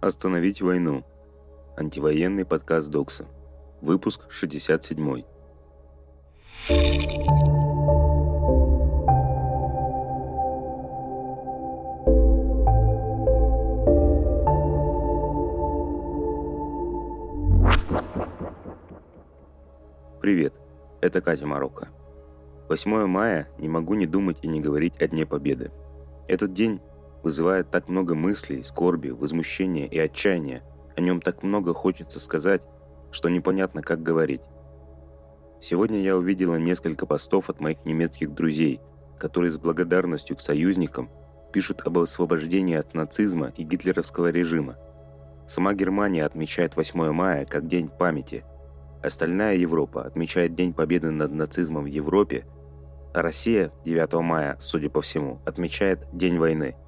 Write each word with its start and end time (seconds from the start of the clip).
Остановить 0.00 0.62
войну. 0.62 1.04
Антивоенный 1.76 2.44
подкаст 2.44 2.88
Докса. 2.88 3.26
Выпуск 3.80 4.30
67. 4.30 5.24
Привет, 20.20 20.54
это 21.00 21.20
Катя 21.20 21.46
Марокко. 21.46 21.88
8 22.68 23.06
мая 23.06 23.48
не 23.58 23.68
могу 23.68 23.94
не 23.94 24.06
думать 24.06 24.38
и 24.42 24.46
не 24.46 24.60
говорить 24.60 25.00
о 25.02 25.08
Дне 25.08 25.26
Победы. 25.26 25.72
Этот 26.28 26.52
день 26.52 26.80
вызывает 27.22 27.70
так 27.70 27.88
много 27.88 28.14
мыслей, 28.14 28.62
скорби, 28.62 29.10
возмущения 29.10 29.86
и 29.86 29.98
отчаяния. 29.98 30.62
О 30.96 31.00
нем 31.00 31.20
так 31.20 31.42
много 31.42 31.74
хочется 31.74 32.20
сказать, 32.20 32.62
что 33.10 33.28
непонятно, 33.28 33.82
как 33.82 34.02
говорить. 34.02 34.42
Сегодня 35.60 36.00
я 36.02 36.16
увидела 36.16 36.56
несколько 36.56 37.06
постов 37.06 37.50
от 37.50 37.60
моих 37.60 37.84
немецких 37.84 38.32
друзей, 38.32 38.80
которые 39.18 39.50
с 39.50 39.56
благодарностью 39.56 40.36
к 40.36 40.40
союзникам 40.40 41.10
пишут 41.52 41.82
об 41.84 41.98
освобождении 41.98 42.76
от 42.76 42.94
нацизма 42.94 43.52
и 43.56 43.64
гитлеровского 43.64 44.30
режима. 44.30 44.76
Сама 45.48 45.72
Германия 45.74 46.24
отмечает 46.24 46.76
8 46.76 47.10
мая 47.10 47.46
как 47.46 47.66
День 47.66 47.88
памяти. 47.88 48.44
Остальная 49.02 49.56
Европа 49.56 50.02
отмечает 50.02 50.54
День 50.54 50.74
победы 50.74 51.10
над 51.10 51.32
нацизмом 51.32 51.84
в 51.84 51.86
Европе, 51.86 52.44
а 53.14 53.22
Россия 53.22 53.72
9 53.84 54.12
мая, 54.22 54.56
судя 54.60 54.90
по 54.90 55.00
всему, 55.00 55.40
отмечает 55.44 56.06
День 56.12 56.38
войны– 56.38 56.76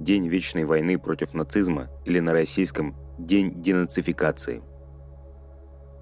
День 0.00 0.28
вечной 0.28 0.64
войны 0.64 0.98
против 0.98 1.34
нацизма 1.34 1.90
или 2.06 2.20
на 2.20 2.32
российском 2.32 2.96
День 3.18 3.60
денацификации. 3.60 4.62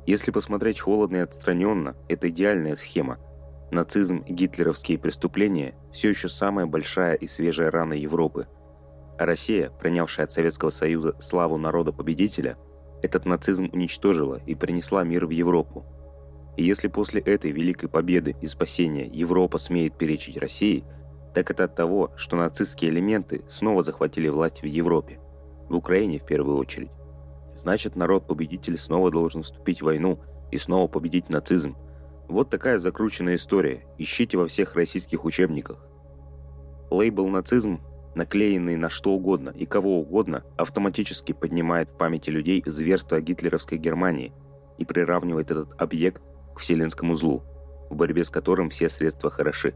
Если 0.06 0.30
посмотреть 0.30 0.78
холодно 0.78 1.16
и 1.16 1.20
отстраненно, 1.20 1.96
это 2.08 2.28
идеальная 2.28 2.76
схема. 2.76 3.18
Нацизм 3.72 4.18
и 4.18 4.32
гитлеровские 4.32 4.98
преступления 4.98 5.74
все 5.92 6.10
еще 6.10 6.28
самая 6.28 6.66
большая 6.66 7.14
и 7.14 7.26
свежая 7.26 7.72
рана 7.72 7.94
Европы. 7.94 8.46
А 9.18 9.26
Россия, 9.26 9.70
принявшая 9.70 10.26
от 10.26 10.32
Советского 10.32 10.70
Союза 10.70 11.16
славу 11.18 11.58
народа-победителя, 11.58 12.56
этот 13.02 13.26
нацизм 13.26 13.68
уничтожила 13.72 14.40
и 14.46 14.54
принесла 14.54 15.02
мир 15.02 15.26
в 15.26 15.30
Европу. 15.30 15.84
И 16.56 16.62
если 16.62 16.86
после 16.86 17.20
этой 17.20 17.50
великой 17.50 17.88
победы 17.88 18.36
и 18.40 18.46
спасения 18.46 19.08
Европа 19.08 19.58
смеет 19.58 19.98
перечить 19.98 20.36
России– 20.36 20.84
так 21.34 21.50
это 21.50 21.64
от 21.64 21.74
того, 21.74 22.12
что 22.16 22.36
нацистские 22.36 22.90
элементы 22.90 23.44
снова 23.48 23.82
захватили 23.82 24.28
власть 24.28 24.62
в 24.62 24.66
Европе, 24.66 25.18
в 25.68 25.76
Украине 25.76 26.18
в 26.18 26.24
первую 26.24 26.56
очередь. 26.56 26.90
Значит, 27.56 27.96
народ-победитель 27.96 28.78
снова 28.78 29.10
должен 29.10 29.42
вступить 29.42 29.80
в 29.80 29.86
войну 29.86 30.20
и 30.50 30.58
снова 30.58 30.86
победить 30.86 31.28
нацизм. 31.28 31.76
Вот 32.28 32.50
такая 32.50 32.78
закрученная 32.78 33.36
история. 33.36 33.84
Ищите 33.98 34.36
во 34.36 34.46
всех 34.46 34.74
российских 34.74 35.24
учебниках. 35.24 35.84
Лейбл 36.90 37.26
«нацизм», 37.28 37.80
наклеенный 38.14 38.76
на 38.76 38.88
что 38.88 39.12
угодно 39.12 39.50
и 39.50 39.66
кого 39.66 40.00
угодно, 40.00 40.44
автоматически 40.56 41.32
поднимает 41.32 41.90
в 41.90 41.96
памяти 41.96 42.30
людей 42.30 42.62
зверство 42.66 43.20
гитлеровской 43.20 43.78
Германии 43.78 44.32
и 44.78 44.84
приравнивает 44.84 45.50
этот 45.50 45.70
объект 45.80 46.22
к 46.54 46.60
вселенскому 46.60 47.14
злу, 47.14 47.42
в 47.90 47.96
борьбе 47.96 48.24
с 48.24 48.30
которым 48.30 48.70
все 48.70 48.88
средства 48.88 49.30
хороши. 49.30 49.74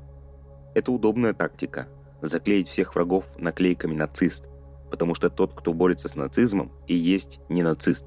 Это 0.75 0.92
удобная 0.92 1.34
тактика– 1.34 1.89
заклеить 2.23 2.69
всех 2.69 2.95
врагов 2.95 3.25
наклейками 3.37 3.95
«нацист», 3.95 4.47
потому 4.91 5.14
что 5.14 5.29
тот, 5.29 5.55
кто 5.55 5.73
борется 5.73 6.09
с 6.09 6.14
нацизмом, 6.14 6.73
и 6.87 6.95
есть 6.95 7.41
не 7.48 7.62
нацист. 7.62 8.06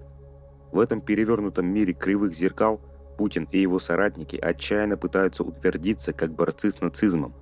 В 0.71 0.79
этом 0.79 1.01
перевернутом 1.01 1.65
мире 1.67 1.93
кривых 1.93 2.33
зеркал 2.33 2.81
Путин 3.17 3.47
и 3.51 3.59
его 3.59 3.79
соратники 3.79 4.35
отчаянно 4.35 4.97
пытаются 4.97 5.43
утвердиться 5.43 6.11
как 6.11 6.33
борцы 6.33 6.71
с 6.71 6.81
нацизмом. 6.81 7.33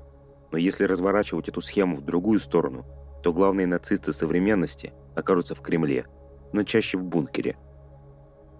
Но 0.51 0.57
если 0.57 0.83
разворачивать 0.83 1.49
эту 1.49 1.61
схему 1.61 1.97
в 1.97 2.05
другую 2.05 2.39
сторону, 2.39 2.85
то 3.23 3.33
главные 3.33 3.65
нацисты 3.65 4.13
современности 4.13 4.93
окажутся 5.15 5.55
в 5.55 5.61
Кремле, 5.61 6.05
но 6.51 6.63
чаще 6.63 6.97
в 6.97 7.03
бункере. 7.03 7.57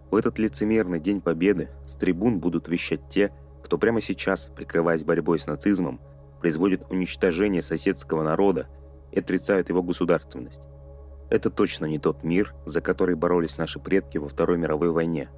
В 0.09 0.15
этот 0.15 0.39
лицемерный 0.39 0.99
День 0.99 1.21
Победы 1.21 1.69
с 1.85 1.95
трибун 1.95 2.39
будут 2.39 2.67
вещать 2.67 3.07
те, 3.09 3.31
кто 3.63 3.77
прямо 3.77 4.01
сейчас, 4.01 4.49
прикрываясь 4.55 5.03
борьбой 5.03 5.39
с 5.39 5.45
нацизмом, 5.45 5.99
производят 6.43 6.91
уничтожение 6.91 7.61
соседского 7.61 8.21
народа 8.21 8.67
и 9.13 9.19
отрицают 9.19 9.69
его 9.69 9.81
государственность. 9.81 10.59
Это 11.29 11.49
точно 11.49 11.85
не 11.85 11.99
тот 11.99 12.21
мир, 12.25 12.53
за 12.65 12.81
который 12.81 13.15
боролись 13.15 13.57
наши 13.57 13.79
предки 13.79 14.17
во 14.17 14.27
Второй 14.27 14.57
мировой 14.57 14.89
войне. 14.89 15.29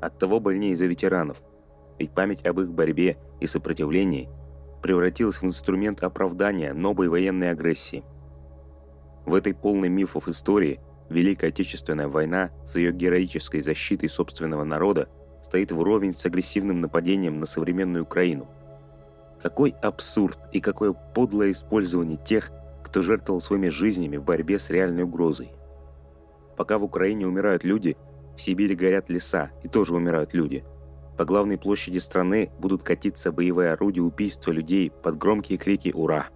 Оттого 0.00 0.40
больнее 0.40 0.74
за 0.74 0.86
ветеранов, 0.86 1.36
ведь 1.98 2.12
память 2.12 2.46
об 2.46 2.60
их 2.60 2.72
борьбе 2.72 3.18
и 3.40 3.46
сопротивлении 3.46 4.30
превратилась 4.80 5.42
в 5.42 5.44
инструмент 5.44 6.02
оправдания 6.02 6.72
новой 6.72 7.08
военной 7.08 7.50
агрессии. 7.50 8.02
В 9.26 9.34
этой 9.34 9.52
полной 9.52 9.90
мифов 9.90 10.28
истории 10.28 10.80
Великая 11.10 11.48
Отечественная 11.48 12.08
война 12.08 12.52
с 12.66 12.76
ее 12.76 12.90
героической 12.90 13.60
защитой 13.60 14.08
собственного 14.08 14.64
народа 14.64 15.10
стоит 15.42 15.72
вровень 15.72 16.14
с 16.14 16.24
агрессивным 16.24 16.80
нападением 16.80 17.38
на 17.38 17.44
современную 17.44 18.04
Украину– 18.04 18.48
какой 19.42 19.74
абсурд 19.82 20.38
и 20.52 20.60
какое 20.60 20.92
подлое 20.92 21.50
использование 21.50 22.16
тех, 22.16 22.50
кто 22.84 23.02
жертвовал 23.02 23.40
своими 23.40 23.68
жизнями 23.68 24.16
в 24.16 24.24
борьбе 24.24 24.58
с 24.58 24.70
реальной 24.70 25.02
угрозой. 25.02 25.50
Пока 26.56 26.78
в 26.78 26.84
Украине 26.84 27.26
умирают 27.26 27.64
люди, 27.64 27.96
в 28.36 28.40
Сибири 28.40 28.74
горят 28.74 29.10
леса 29.10 29.50
и 29.62 29.68
тоже 29.68 29.94
умирают 29.94 30.32
люди. 30.32 30.64
По 31.18 31.24
главной 31.24 31.58
площади 31.58 31.98
страны 31.98 32.50
будут 32.58 32.82
катиться 32.82 33.32
боевые 33.32 33.72
орудия 33.72 34.00
убийства 34.00 34.52
людей 34.52 34.90
под 34.90 35.18
громкие 35.18 35.58
крики 35.58 35.90
«Ура!». 35.94 36.28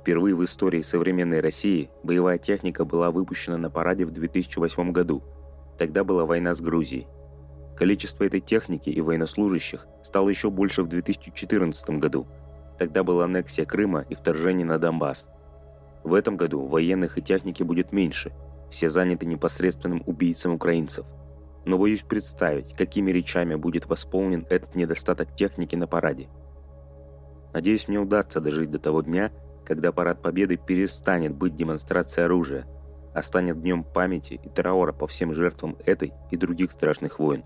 Впервые 0.00 0.34
в 0.34 0.44
истории 0.44 0.82
современной 0.82 1.40
России 1.40 1.90
боевая 2.02 2.38
техника 2.38 2.84
была 2.84 3.10
выпущена 3.10 3.58
на 3.58 3.70
параде 3.70 4.04
в 4.04 4.10
2008 4.12 4.92
году. 4.92 5.22
Тогда 5.78 6.04
была 6.04 6.24
война 6.24 6.54
с 6.54 6.60
Грузией. 6.60 7.06
Количество 7.76 8.24
этой 8.24 8.40
техники 8.40 8.90
и 8.90 9.00
военнослужащих 9.00 9.86
стало 10.02 10.28
еще 10.28 10.50
больше 10.50 10.82
в 10.82 10.88
2014 10.88 11.90
году. 11.98 12.26
Тогда 12.78 13.02
была 13.02 13.24
аннексия 13.24 13.64
Крыма 13.64 14.04
и 14.08 14.14
вторжение 14.14 14.66
на 14.66 14.78
Донбасс. 14.78 15.26
В 16.02 16.14
этом 16.14 16.36
году 16.36 16.66
военных 16.66 17.18
и 17.18 17.22
техники 17.22 17.62
будет 17.62 17.92
меньше. 17.92 18.32
Все 18.70 18.88
заняты 18.88 19.26
непосредственным 19.26 20.02
убийцем 20.06 20.54
украинцев. 20.54 21.06
Но 21.64 21.76
боюсь 21.76 22.02
представить, 22.02 22.74
какими 22.74 23.10
речами 23.10 23.54
будет 23.54 23.86
восполнен 23.86 24.46
этот 24.48 24.74
недостаток 24.74 25.34
техники 25.34 25.76
на 25.76 25.86
параде. 25.86 26.28
Надеюсь, 27.52 27.88
мне 27.88 27.98
удастся 27.98 28.40
дожить 28.40 28.70
до 28.70 28.78
того 28.78 29.02
дня, 29.02 29.32
когда 29.64 29.92
Парад 29.92 30.22
Победы 30.22 30.56
перестанет 30.56 31.34
быть 31.34 31.56
демонстрацией 31.56 32.26
оружия, 32.26 32.66
а 33.12 33.22
станет 33.22 33.60
днем 33.60 33.84
памяти 33.84 34.40
и 34.42 34.48
траура 34.48 34.92
по 34.92 35.06
всем 35.06 35.34
жертвам 35.34 35.76
этой 35.84 36.12
и 36.30 36.36
других 36.36 36.72
страшных 36.72 37.18
войн. 37.18 37.44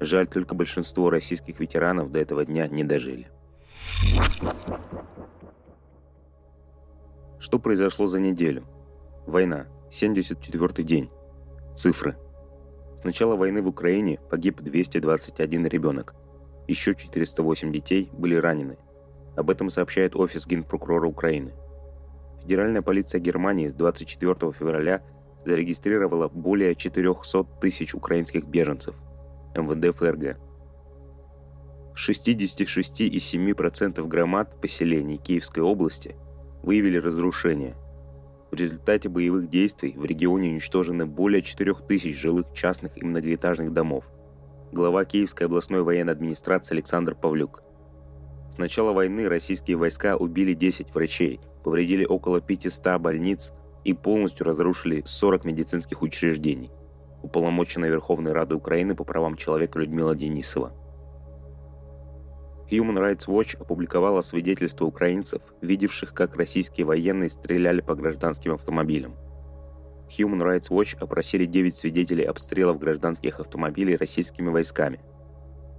Жаль, 0.00 0.26
только 0.26 0.54
большинство 0.54 1.08
российских 1.08 1.60
ветеранов 1.60 2.10
до 2.10 2.18
этого 2.18 2.44
дня 2.44 2.66
не 2.66 2.84
дожили. 2.84 3.28
Что 7.38 7.58
произошло 7.58 8.06
за 8.06 8.20
неделю? 8.20 8.64
Война. 9.26 9.66
74-й 9.90 10.82
день. 10.82 11.10
Цифры. 11.76 12.16
С 12.96 13.04
начала 13.04 13.36
войны 13.36 13.62
в 13.62 13.68
Украине 13.68 14.18
погиб 14.30 14.60
221 14.60 15.66
ребенок. 15.66 16.14
Еще 16.66 16.94
408 16.94 17.72
детей 17.72 18.10
были 18.12 18.34
ранены. 18.34 18.78
Об 19.36 19.50
этом 19.50 19.70
сообщает 19.70 20.16
Офис 20.16 20.46
Генпрокурора 20.46 21.06
Украины. 21.06 21.52
Федеральная 22.42 22.82
полиция 22.82 23.20
Германии 23.20 23.68
с 23.68 23.74
24 23.74 24.52
февраля 24.52 25.02
зарегистрировала 25.44 26.28
более 26.28 26.74
400 26.74 27.44
тысяч 27.60 27.94
украинских 27.94 28.46
беженцев– 28.46 28.94
МВД 29.54 29.96
ФРГ. 29.96 30.36
В 31.94 32.08
66,7% 32.08 34.06
громад 34.08 34.60
поселений 34.60 35.16
Киевской 35.16 35.60
области 35.60 36.16
выявили 36.62 36.98
разрушения. 36.98 37.76
В 38.50 38.56
результате 38.56 39.08
боевых 39.08 39.48
действий 39.48 39.94
в 39.96 40.04
регионе 40.04 40.50
уничтожены 40.50 41.06
более 41.06 41.42
4000 41.42 42.12
жилых 42.14 42.46
частных 42.52 42.98
и 42.98 43.04
многоэтажных 43.04 43.72
домов. 43.72 44.04
Глава 44.72 45.04
Киевской 45.04 45.44
областной 45.44 45.82
военной 45.82 46.14
администрации 46.14 46.74
Александр 46.74 47.14
Павлюк. 47.14 47.62
С 48.50 48.58
начала 48.58 48.92
войны 48.92 49.28
российские 49.28 49.76
войска 49.76 50.16
убили 50.16 50.54
10 50.54 50.92
врачей, 50.92 51.40
повредили 51.62 52.04
около 52.04 52.40
500 52.40 53.00
больниц 53.00 53.52
и 53.84 53.92
полностью 53.92 54.46
разрушили 54.46 55.04
40 55.06 55.44
медицинских 55.44 56.02
учреждений 56.02 56.70
уполномоченная 57.24 57.88
Верховной 57.88 58.32
Рады 58.32 58.54
Украины 58.54 58.94
по 58.94 59.04
правам 59.04 59.36
человека 59.36 59.78
Людмила 59.78 60.14
Денисова. 60.14 60.72
Human 62.70 62.96
Rights 62.98 63.26
Watch 63.26 63.56
опубликовала 63.58 64.20
свидетельства 64.20 64.84
украинцев, 64.84 65.42
видевших, 65.60 66.12
как 66.12 66.36
российские 66.36 66.86
военные 66.86 67.30
стреляли 67.30 67.80
по 67.80 67.94
гражданским 67.94 68.52
автомобилям. 68.52 69.16
Human 70.18 70.42
Rights 70.42 70.70
Watch 70.70 70.96
опросили 70.98 71.46
9 71.46 71.76
свидетелей 71.76 72.24
обстрелов 72.24 72.78
гражданских 72.78 73.40
автомобилей 73.40 73.96
российскими 73.96 74.50
войсками. 74.50 75.00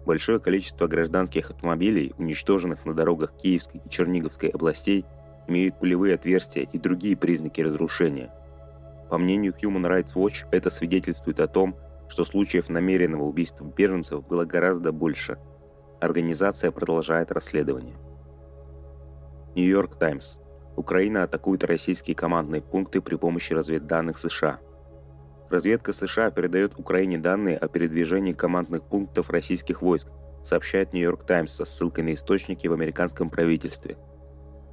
Большое 0.06 0.40
количество 0.40 0.88
гражданских 0.88 1.52
автомобилей, 1.52 2.14
уничтоженных 2.18 2.86
на 2.86 2.94
дорогах 2.94 3.36
Киевской 3.36 3.82
и 3.84 3.90
Черниговской 3.90 4.50
областей, 4.50 5.06
имеют 5.48 5.80
пулевые 5.80 6.16
отверстия 6.16 6.68
и 6.72 6.78
другие 6.78 7.16
признаки 7.16 7.62
разрушения. 7.62 8.32
По 9.10 9.18
мнению 9.18 9.54
Human 9.62 9.88
Rights 9.88 10.14
Watch, 10.16 10.48
это 10.52 10.70
свидетельствует 10.70 11.40
о 11.40 11.48
том, 11.48 11.76
что 12.10 12.26
случаев 12.26 12.70
намеренного 12.70 13.24
убийства 13.24 13.66
беженцев 13.66 14.26
было 14.28 14.46
гораздо 14.46 14.92
больше. 14.92 15.38
Организация 16.00 16.72
продолжает 16.72 17.32
расследование. 17.32 17.96
Нью-Йорк 19.56 19.96
Таймс. 19.98 20.38
Украина 20.76 21.24
атакует 21.24 21.64
российские 21.64 22.16
командные 22.16 22.62
пункты 22.62 23.00
при 23.00 23.16
помощи 23.16 23.54
разведданных 23.54 24.20
США. 24.20 24.60
Разведка 25.50 25.94
США 25.94 26.32
передает 26.32 26.78
Украине 26.78 27.18
данные 27.18 27.58
о 27.58 27.68
передвижении 27.68 28.34
командных 28.34 28.84
пунктов 28.84 29.30
российских 29.30 29.82
войск, 29.82 30.08
сообщает 30.44 30.92
Нью-Йорк 30.92 31.26
Таймс 31.26 31.54
со 31.54 31.66
ссылкой 31.66 32.04
на 32.04 32.14
источники 32.14 32.68
в 32.68 32.74
американском 32.74 33.30
правительстве. 33.30 33.98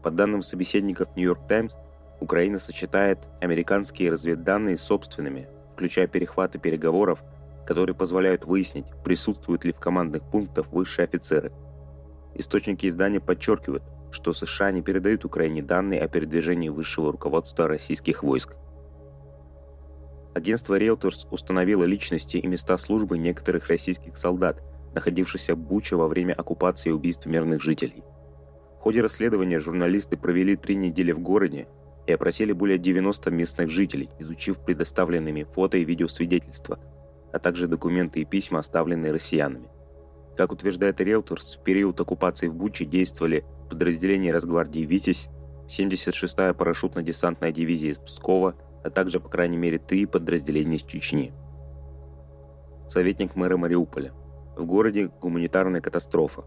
По 0.02 0.10
данным 0.10 0.42
собеседников 0.42 1.14
Нью-Йорк 1.14 1.46
Таймс, 1.46 1.74
Украина 2.22 2.58
сочетает 2.58 3.18
американские 3.40 4.12
разведданные 4.12 4.76
с 4.76 4.82
собственными, 4.82 5.48
включая 5.72 6.06
перехваты 6.06 6.56
переговоров, 6.60 7.20
которые 7.66 7.96
позволяют 7.96 8.44
выяснить, 8.44 8.86
присутствуют 9.02 9.64
ли 9.64 9.72
в 9.72 9.80
командных 9.80 10.22
пунктах 10.22 10.68
высшие 10.70 11.04
офицеры. 11.04 11.50
Источники 12.34 12.86
издания 12.86 13.18
подчеркивают, 13.18 13.82
что 14.12 14.32
США 14.32 14.70
не 14.70 14.82
передают 14.82 15.24
Украине 15.24 15.62
данные 15.62 16.00
о 16.00 16.06
передвижении 16.06 16.68
высшего 16.68 17.10
руководства 17.10 17.66
российских 17.66 18.22
войск. 18.22 18.54
Агентство 20.32 20.78
Reuters 20.78 21.26
установило 21.32 21.82
личности 21.82 22.36
и 22.36 22.46
места 22.46 22.78
службы 22.78 23.18
некоторых 23.18 23.66
российских 23.66 24.16
солдат, 24.16 24.62
находившихся 24.94 25.56
в 25.56 25.58
Буче 25.58 25.96
во 25.96 26.06
время 26.06 26.34
оккупации 26.34 26.90
и 26.90 26.92
убийств 26.92 27.26
мирных 27.26 27.60
жителей. 27.60 28.04
В 28.78 28.82
ходе 28.82 29.00
расследования 29.00 29.58
журналисты 29.58 30.16
провели 30.16 30.54
три 30.54 30.76
недели 30.76 31.10
в 31.10 31.18
городе 31.18 31.66
и 32.06 32.12
опросили 32.12 32.52
более 32.52 32.78
90 32.78 33.30
местных 33.30 33.70
жителей, 33.70 34.10
изучив 34.18 34.58
предоставленными 34.58 35.44
фото 35.44 35.78
и 35.78 35.84
видеосвидетельства, 35.84 36.78
а 37.32 37.38
также 37.38 37.68
документы 37.68 38.20
и 38.20 38.24
письма, 38.24 38.58
оставленные 38.58 39.12
россиянами. 39.12 39.68
Как 40.36 40.52
утверждает 40.52 41.00
Reuters, 41.00 41.58
в 41.58 41.62
период 41.62 42.00
оккупации 42.00 42.48
в 42.48 42.54
Буче 42.54 42.84
действовали 42.84 43.44
подразделения 43.68 44.32
Росгвардии 44.32 44.80
«Витязь», 44.80 45.28
76-я 45.68 46.52
парашютно-десантная 46.52 47.52
дивизия 47.52 47.92
из 47.92 47.98
Пскова, 47.98 48.54
а 48.84 48.90
также, 48.90 49.20
по 49.20 49.28
крайней 49.28 49.56
мере, 49.56 49.78
три 49.78 50.06
подразделения 50.06 50.76
из 50.76 50.82
Чечни. 50.82 51.32
Советник 52.90 53.36
мэра 53.36 53.56
Мариуполя. 53.56 54.12
В 54.56 54.66
городе 54.66 55.10
гуманитарная 55.20 55.80
катастрофа. 55.80 56.44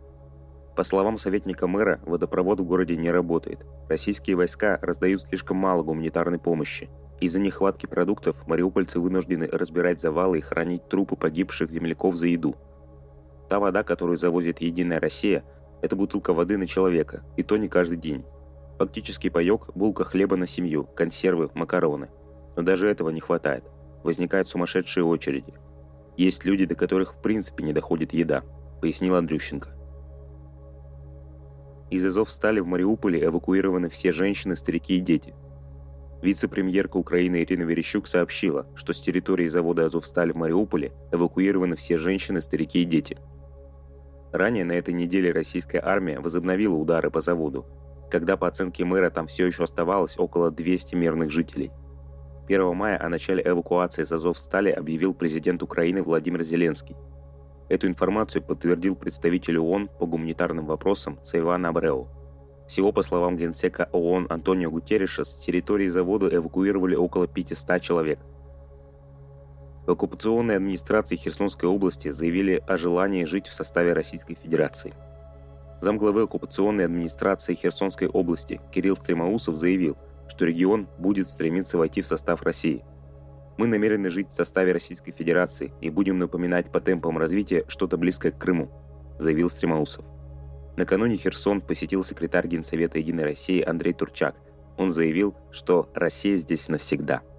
По 0.75 0.83
словам 0.83 1.17
советника 1.17 1.67
мэра, 1.67 2.01
водопровод 2.05 2.59
в 2.59 2.65
городе 2.65 2.97
не 2.97 3.09
работает. 3.09 3.65
Российские 3.87 4.35
войска 4.35 4.77
раздают 4.81 5.21
слишком 5.21 5.55
мало 5.55 5.83
гуманитарной 5.83 6.37
помощи. 6.37 6.89
Из-за 7.21 7.39
нехватки 7.39 7.85
продуктов 7.85 8.45
мариупольцы 8.45 8.99
вынуждены 8.99 9.47
разбирать 9.49 10.01
завалы 10.01 10.39
и 10.39 10.41
хранить 10.41 10.89
трупы 10.89 11.15
погибших 11.15 11.71
земляков 11.71 12.17
за 12.17 12.27
еду. 12.27 12.57
Та 13.47 13.59
вода, 13.59 13.83
которую 13.83 14.17
завозит 14.17 14.59
Единая 14.59 14.99
Россия, 14.99 15.45
это 15.81 15.95
бутылка 15.95 16.33
воды 16.33 16.57
на 16.57 16.67
человека, 16.67 17.23
и 17.37 17.43
то 17.43 17.55
не 17.55 17.69
каждый 17.69 17.97
день. 17.97 18.25
Фактически 18.77 19.29
паёк, 19.29 19.71
булка 19.75 20.03
хлеба 20.03 20.35
на 20.35 20.47
семью, 20.47 20.89
консервы, 20.93 21.49
макароны. 21.53 22.09
Но 22.57 22.63
даже 22.63 22.89
этого 22.89 23.11
не 23.11 23.21
хватает. 23.21 23.63
Возникают 24.03 24.49
сумасшедшие 24.49 25.05
очереди. 25.05 25.53
Есть 26.17 26.43
люди, 26.43 26.65
до 26.65 26.75
которых 26.75 27.13
в 27.13 27.21
принципе 27.21 27.63
не 27.63 27.71
доходит 27.71 28.13
еда, 28.13 28.43
пояснил 28.81 29.15
Андрющенко. 29.15 29.74
Из 31.95 32.05
Азов 32.05 32.31
стали 32.31 32.59
в 32.59 32.67
Мариуполе 32.67 33.23
эвакуированы 33.23 33.89
все 33.89 34.11
женщины, 34.11 34.55
старики 34.55 34.97
и 34.97 35.01
дети. 35.01 35.33
Вице-премьерка 36.21 36.97
Украины 36.97 37.43
Ирина 37.43 37.63
Верещук 37.63 38.07
сообщила, 38.07 38.67
что 38.75 38.93
с 38.93 39.01
территории 39.01 39.47
завода 39.47 39.85
«Азовсталь» 39.85 40.31
в 40.31 40.35
Мариуполе 40.35 40.91
эвакуированы 41.11 41.75
все 41.75 41.97
женщины, 41.97 42.41
старики 42.41 42.81
и 42.81 42.85
дети– 42.85 43.17
Ранее 44.35 44.65
на 44.65 44.73
этой 44.73 44.93
неделе 44.93 45.31
российская 45.31 45.79
армия 45.79 46.19
возобновила 46.19 46.75
удары 46.75 47.09
по 47.09 47.21
заводу, 47.21 47.65
когда 48.11 48.35
по 48.35 48.49
оценке 48.49 48.83
мэра 48.83 49.09
там 49.09 49.27
все 49.27 49.45
еще 49.45 49.63
оставалось 49.63 50.19
около 50.19 50.51
200 50.51 50.93
мирных 50.93 51.31
жителей. 51.31 51.71
1 52.49 52.75
мая 52.75 53.01
о 53.01 53.07
начале 53.07 53.41
эвакуации 53.45 54.03
с 54.03 54.11
Азовстали 54.11 54.71
объявил 54.71 55.13
президент 55.13 55.63
Украины 55.63 56.03
Владимир 56.03 56.43
Зеленский. 56.43 56.97
Эту 57.69 57.87
информацию 57.87 58.41
подтвердил 58.41 58.95
представитель 58.95 59.57
ООН 59.57 59.89
по 59.99 60.05
гуманитарным 60.05 60.65
вопросам 60.65 61.19
Сайван 61.23 61.65
Абрео. 61.65 62.07
Всего, 62.67 62.91
по 62.91 63.01
словам 63.01 63.37
генсека 63.37 63.89
ООН 63.91 64.27
Антонио 64.29 64.71
Гутерриша, 64.71 65.23
с 65.23 65.35
территории 65.39 65.89
завода 65.89 66.27
эвакуировали 66.35 66.95
около 66.95 67.27
500 67.27 67.81
человек– 67.81 68.19
в 69.85 69.91
оккупационной 69.91 70.55
администрации 70.55 71.15
Херсонской 71.15 71.69
области 71.69 72.09
заявили 72.09 72.63
о 72.65 72.75
желании 72.75 73.23
жить 73.23 73.45
в 73.45 73.53
составе 73.53 73.93
Российской 73.93 74.33
Федерации. 74.33 74.95
Замглавы 75.79 76.23
оккупационной 76.23 76.85
администрации 76.85 77.53
Херсонской 77.53 78.07
области 78.07 78.59
Кирилл 78.71 78.95
Стремоусов 78.95 79.57
заявил, 79.57 79.95
что 80.27 80.45
регион 80.45 80.87
будет 80.97 81.29
стремиться 81.29 81.77
войти 81.77 82.01
в 82.01 82.07
состав 82.07 82.41
России. 82.41 82.83
Мы 83.57 83.67
намерены 83.67 84.09
жить 84.09 84.29
в 84.29 84.33
составе 84.33 84.73
Российской 84.73 85.11
Федерации 85.11 85.73
и 85.81 85.89
будем 85.89 86.19
напоминать 86.19 86.71
по 86.71 86.81
темпам 86.81 87.17
развития 87.17 87.65
что-то 87.67 87.97
близкое 87.97 88.31
к 88.31 88.37
Крыму, 88.37 88.69
заявил 89.19 89.49
Стремоусов. 89.49 90.05
Накануне 90.75 91.15
Херсон 91.15 91.61
посетил 91.61 92.03
секретарь 92.03 92.47
Генсовета 92.47 92.99
Единой 92.99 93.23
России 93.23 93.61
Андрей 93.61 93.93
Турчак. 93.93 94.35
Он 94.77 94.89
заявил, 94.89 95.35
что 95.51 95.89
Россия 95.93 96.37
здесь 96.37 96.67
навсегда– 96.67 97.21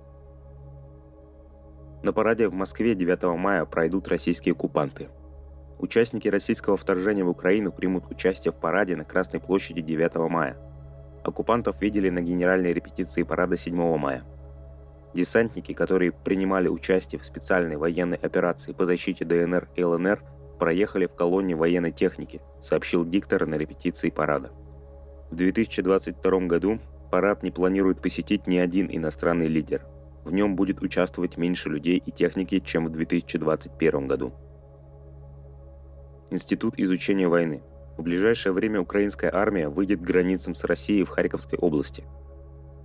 на 2.06 2.12
параде 2.12 2.46
в 2.46 2.54
Москве 2.54 2.94
9 2.94 3.36
мая 3.36 3.64
пройдут 3.64 4.06
российские 4.06 4.52
оккупанты. 4.52 5.08
Участники 5.80 6.28
российского 6.28 6.76
вторжения 6.76 7.24
в 7.24 7.28
Украину 7.28 7.72
примут 7.72 8.08
участие 8.08 8.52
в 8.52 8.56
параде 8.56 8.94
на 8.94 9.04
Красной 9.04 9.40
площади 9.40 9.82
9 9.82 10.14
мая. 10.30 10.56
Оккупантов 11.24 11.80
видели 11.82 12.08
на 12.08 12.20
генеральной 12.20 12.72
репетиции 12.72 13.24
парада 13.24 13.56
7 13.56 13.98
мая. 13.98 14.22
Десантники, 15.16 15.72
которые 15.72 16.12
принимали 16.12 16.68
участие 16.68 17.20
в 17.20 17.24
специальной 17.24 17.76
военной 17.76 18.16
операции 18.16 18.72
по 18.72 18.84
защите 18.84 19.24
ДНР 19.24 19.68
и 19.74 19.82
ЛНР, 19.82 20.22
проехали 20.58 21.06
в 21.06 21.14
колонне 21.14 21.56
военной 21.56 21.92
техники, 21.92 22.40
сообщил 22.62 23.04
диктор 23.04 23.46
на 23.46 23.56
репетиции 23.56 24.10
парада. 24.10 24.50
В 25.30 25.36
2022 25.36 26.40
году 26.40 26.78
парад 27.10 27.42
не 27.42 27.50
планирует 27.50 28.00
посетить 28.00 28.46
ни 28.46 28.58
один 28.58 28.88
иностранный 28.90 29.48
лидер– 29.48 29.84
в 30.26 30.32
нем 30.32 30.56
будет 30.56 30.82
участвовать 30.82 31.36
меньше 31.36 31.68
людей 31.68 32.02
и 32.04 32.10
техники, 32.10 32.58
чем 32.58 32.86
в 32.86 32.90
2021 32.90 34.08
году. 34.08 34.32
Институт 36.32 36.74
изучения 36.78 37.28
войны. 37.28 37.62
В 37.96 38.02
ближайшее 38.02 38.52
время 38.52 38.80
украинская 38.80 39.32
армия 39.32 39.68
выйдет 39.68 40.00
к 40.00 40.04
границам 40.04 40.56
с 40.56 40.64
Россией 40.64 41.04
в 41.04 41.10
Харьковской 41.10 41.60
области. 41.60 42.02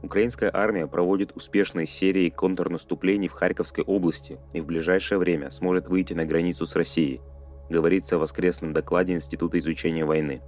Украинская 0.03 0.49
армия 0.51 0.87
проводит 0.87 1.31
успешные 1.35 1.85
серии 1.85 2.29
контрнаступлений 2.29 3.27
в 3.27 3.33
Харьковской 3.33 3.83
области 3.83 4.39
и 4.51 4.59
в 4.59 4.65
ближайшее 4.65 5.19
время 5.19 5.51
сможет 5.51 5.87
выйти 5.87 6.13
на 6.13 6.25
границу 6.25 6.65
с 6.65 6.75
Россией, 6.75 7.21
говорится 7.69 8.17
в 8.17 8.21
воскресном 8.21 8.73
докладе 8.73 9.13
Института 9.13 9.59
изучения 9.59 10.03
войны. 10.03 10.41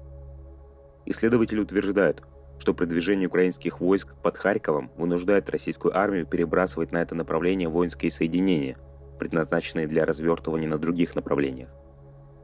Исследователи 1.05 1.59
утверждают, 1.59 2.23
что 2.57 2.73
продвижение 2.73 3.27
украинских 3.27 3.79
войск 3.79 4.15
под 4.23 4.37
Харьковом 4.37 4.91
вынуждает 4.97 5.49
российскую 5.49 5.95
армию 5.95 6.25
перебрасывать 6.25 6.91
на 6.91 7.01
это 7.01 7.13
направление 7.13 7.69
воинские 7.69 8.09
соединения, 8.09 8.77
предназначенные 9.19 9.87
для 9.87 10.05
развертывания 10.05 10.67
на 10.67 10.79
других 10.79 11.13
направлениях. 11.13 11.69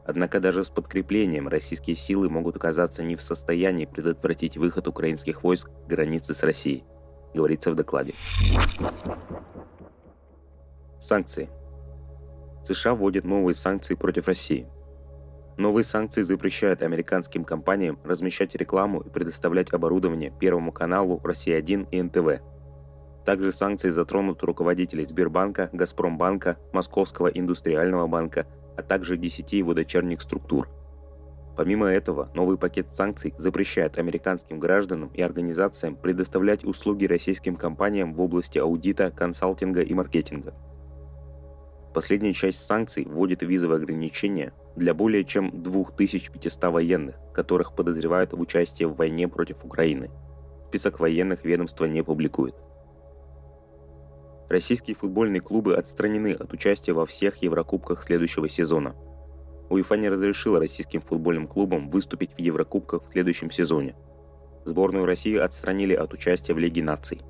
Однако 0.06 0.39
даже 0.39 0.63
с 0.63 0.70
подкреплением 0.70 1.48
российские 1.48 1.96
силы 1.96 2.30
могут 2.30 2.56
оказаться 2.56 3.04
не 3.04 3.16
в 3.16 3.22
состоянии 3.22 3.86
предотвратить 3.86 4.58
выход 4.58 4.88
украинских 4.88 5.44
войск 5.44 5.70
к 5.70 5.88
границе 5.88 6.34
с 6.34 6.44
Россией, 6.44 6.84
говорится 7.34 7.72
в 7.72 7.76
докладе. 7.76 8.14
Санкции. 11.00 11.50
США 12.64 12.94
вводят 12.94 13.24
новые 13.24 13.56
санкции 13.56 13.96
против 13.96 14.28
России– 14.28 14.68
Новые 15.60 15.84
санкции 15.84 16.22
запрещают 16.22 16.82
американским 16.82 17.44
компаниям 17.44 18.00
размещать 18.06 18.56
рекламу 18.56 19.02
и 19.02 19.10
предоставлять 19.10 19.74
оборудование 19.74 20.32
Первому 20.40 20.72
каналу, 20.72 21.20
Россия-1 21.22 21.90
и 21.92 22.02
НТВ. 22.02 22.42
Также 23.26 23.52
санкции 23.52 23.90
затронут 23.90 24.42
руководителей 24.42 25.06
Сбербанка, 25.06 25.70
Газпромбанка, 25.74 26.58
Московского 26.72 27.28
индустриального 27.28 28.08
банка, 28.08 28.48
а 28.78 28.84
также 28.84 29.18
10 29.18 29.52
его 29.52 29.74
дочерних 29.74 30.22
структур. 30.22 30.70
Помимо 31.60 31.88
этого, 31.88 32.32
новый 32.36 32.58
пакет 32.58 32.94
санкций 32.94 33.34
запрещает 33.38 33.98
американским 33.98 34.62
гражданам 34.62 35.10
и 35.13 35.22
организациям 35.22 35.98
предоставлять 35.98 36.63
услуги 36.63 37.04
российским 37.04 37.58
компаниям 37.58 38.13
в 38.13 38.22
области 38.22 38.58
аудита, 38.58 39.12
консалтинга 39.12 39.82
и 39.82 39.94
маркетинга. 39.94 40.54
Последняя 41.94 42.32
часть 42.32 42.66
санкций 42.66 43.04
вводит 43.04 43.42
визовые 43.42 43.75
ограничения 43.75 44.54
для 44.78 44.94
более 44.94 45.25
чем 45.25 45.51
2500 45.62 46.63
военных, 46.72 47.16
которых 47.34 47.75
подозревают 47.75 48.32
в 48.32 48.39
участии 48.39 48.86
в 48.86 48.96
войне 48.96 49.28
против 49.28 49.66
Украины. 49.66 50.10
Список 50.70 51.01
военных 51.01 51.44
ведомства 51.44 51.84
не 51.84 52.01
публикует. 52.06 52.56
Российские 54.48 54.96
футбольные 54.96 55.42
клубы 55.42 55.75
отстранены 55.75 56.32
от 56.32 56.54
участия 56.54 56.94
во 56.94 57.06
всех 57.06 57.36
Еврокубках 57.44 58.01
следующего 58.01 58.48
сезона– 58.48 58.96
УЕФА 59.70 59.96
не 59.98 60.10
разрешила 60.10 60.60
российским 60.60 61.02
футбольным 61.02 61.48
клубам 61.48 61.90
выступить 61.90 62.34
в 62.34 62.40
Еврокубках 62.40 63.04
в 63.04 63.12
следующем 63.12 63.52
сезоне. 63.52 63.96
Сборную 64.66 65.06
России 65.06 65.38
отстранили 65.38 65.94
от 65.94 66.14
участия 66.14 66.54
в 66.54 66.58
Лиге 66.58 66.84
наций. 66.84 67.22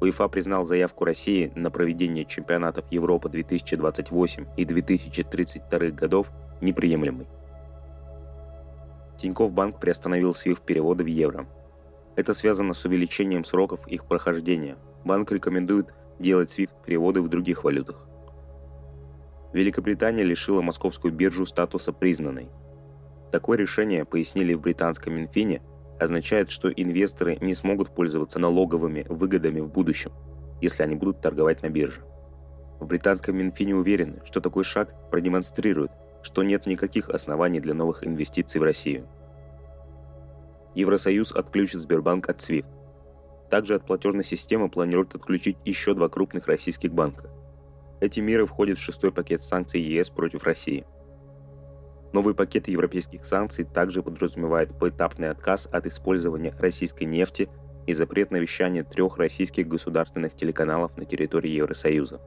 УЕФА 0.00 0.28
признал 0.28 0.66
заявку 0.66 1.04
России 1.04 1.52
на 1.54 1.70
проведение 1.70 2.24
чемпионатов 2.24 2.84
Европы 2.90 3.28
2028 3.28 4.46
и 4.56 4.64
2032 4.64 5.78
годов 5.90 6.28
неприемлемой. 6.60 7.26
Тинькофф 9.18 9.50
Банк 9.52 9.80
приостановил 9.80 10.32
SWIFT 10.32 10.60
переводы 10.66 11.04
в 11.04 11.06
евро. 11.06 11.46
Это 12.16 12.34
связано 12.34 12.74
с 12.74 12.84
увеличением 12.84 13.44
сроков 13.44 13.86
их 13.88 14.04
прохождения. 14.04 14.76
Банк 15.04 15.32
рекомендует 15.32 15.94
делать 16.18 16.56
SWIFT 16.56 16.70
переводы 16.84 17.22
в 17.22 17.28
других 17.28 17.64
валютах. 17.64 18.05
Великобритания 19.52 20.22
лишила 20.22 20.60
московскую 20.60 21.12
биржу 21.12 21.46
статуса 21.46 21.92
признанной. 21.92 22.48
Такое 23.30 23.58
решение, 23.58 24.04
пояснили 24.04 24.54
в 24.54 24.60
британском 24.60 25.14
Минфине, 25.14 25.62
означает, 25.98 26.50
что 26.50 26.70
инвесторы 26.70 27.38
не 27.40 27.54
смогут 27.54 27.94
пользоваться 27.94 28.38
налоговыми 28.38 29.06
выгодами 29.08 29.60
в 29.60 29.68
будущем, 29.68 30.12
если 30.60 30.82
они 30.82 30.94
будут 30.96 31.20
торговать 31.20 31.62
на 31.62 31.70
бирже. 31.70 32.02
В 32.80 32.86
британском 32.86 33.36
Минфине 33.36 33.74
уверены, 33.74 34.20
что 34.24 34.40
такой 34.40 34.64
шаг 34.64 34.94
продемонстрирует, 35.10 35.90
что 36.22 36.42
нет 36.42 36.66
никаких 36.66 37.08
оснований 37.08 37.60
для 37.60 37.72
новых 37.72 38.06
инвестиций 38.06 38.60
в 38.60 38.64
Россию. 38.64 39.08
Евросоюз 40.74 41.32
отключит 41.32 41.80
Сбербанк 41.80 42.28
от 42.28 42.40
SWIFT. 42.40 42.66
Также 43.48 43.76
от 43.76 43.86
платежной 43.86 44.24
системы 44.24 44.68
планируют 44.68 45.14
отключить 45.14 45.56
еще 45.64 45.94
два 45.94 46.08
крупных 46.08 46.46
российских 46.48 46.92
банка– 46.92 47.30
эти 48.00 48.20
меры 48.20 48.46
входят 48.46 48.78
в 48.78 48.82
шестой 48.82 49.12
пакет 49.12 49.42
санкций 49.42 49.80
ЕС 49.80 50.10
против 50.10 50.44
России. 50.44 50.86
Новый 52.12 52.34
пакет 52.34 52.68
европейских 52.68 53.24
санкций 53.24 53.64
также 53.64 54.02
подразумевает 54.02 54.78
поэтапный 54.78 55.30
отказ 55.30 55.68
от 55.70 55.86
использования 55.86 56.54
российской 56.58 57.04
нефти 57.04 57.48
и 57.86 57.92
запрет 57.92 58.30
на 58.30 58.36
вещание 58.36 58.84
трех 58.84 59.18
российских 59.18 59.68
государственных 59.68 60.34
телеканалов 60.34 60.96
на 60.96 61.04
территории 61.04 61.50
Евросоюза. 61.50 62.20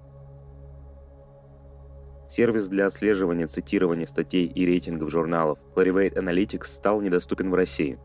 Сервис 2.29 2.67
для 2.67 2.85
отслеживания 2.85 3.47
цитирования 3.47 4.05
статей 4.05 4.45
и 4.45 4.65
рейтингов 4.65 5.09
журналов 5.09 5.57
Clarivate 5.75 6.13
Analytics 6.13 6.65
стал 6.65 7.01
недоступен 7.01 7.49
в 7.49 7.55
России. 7.55 7.97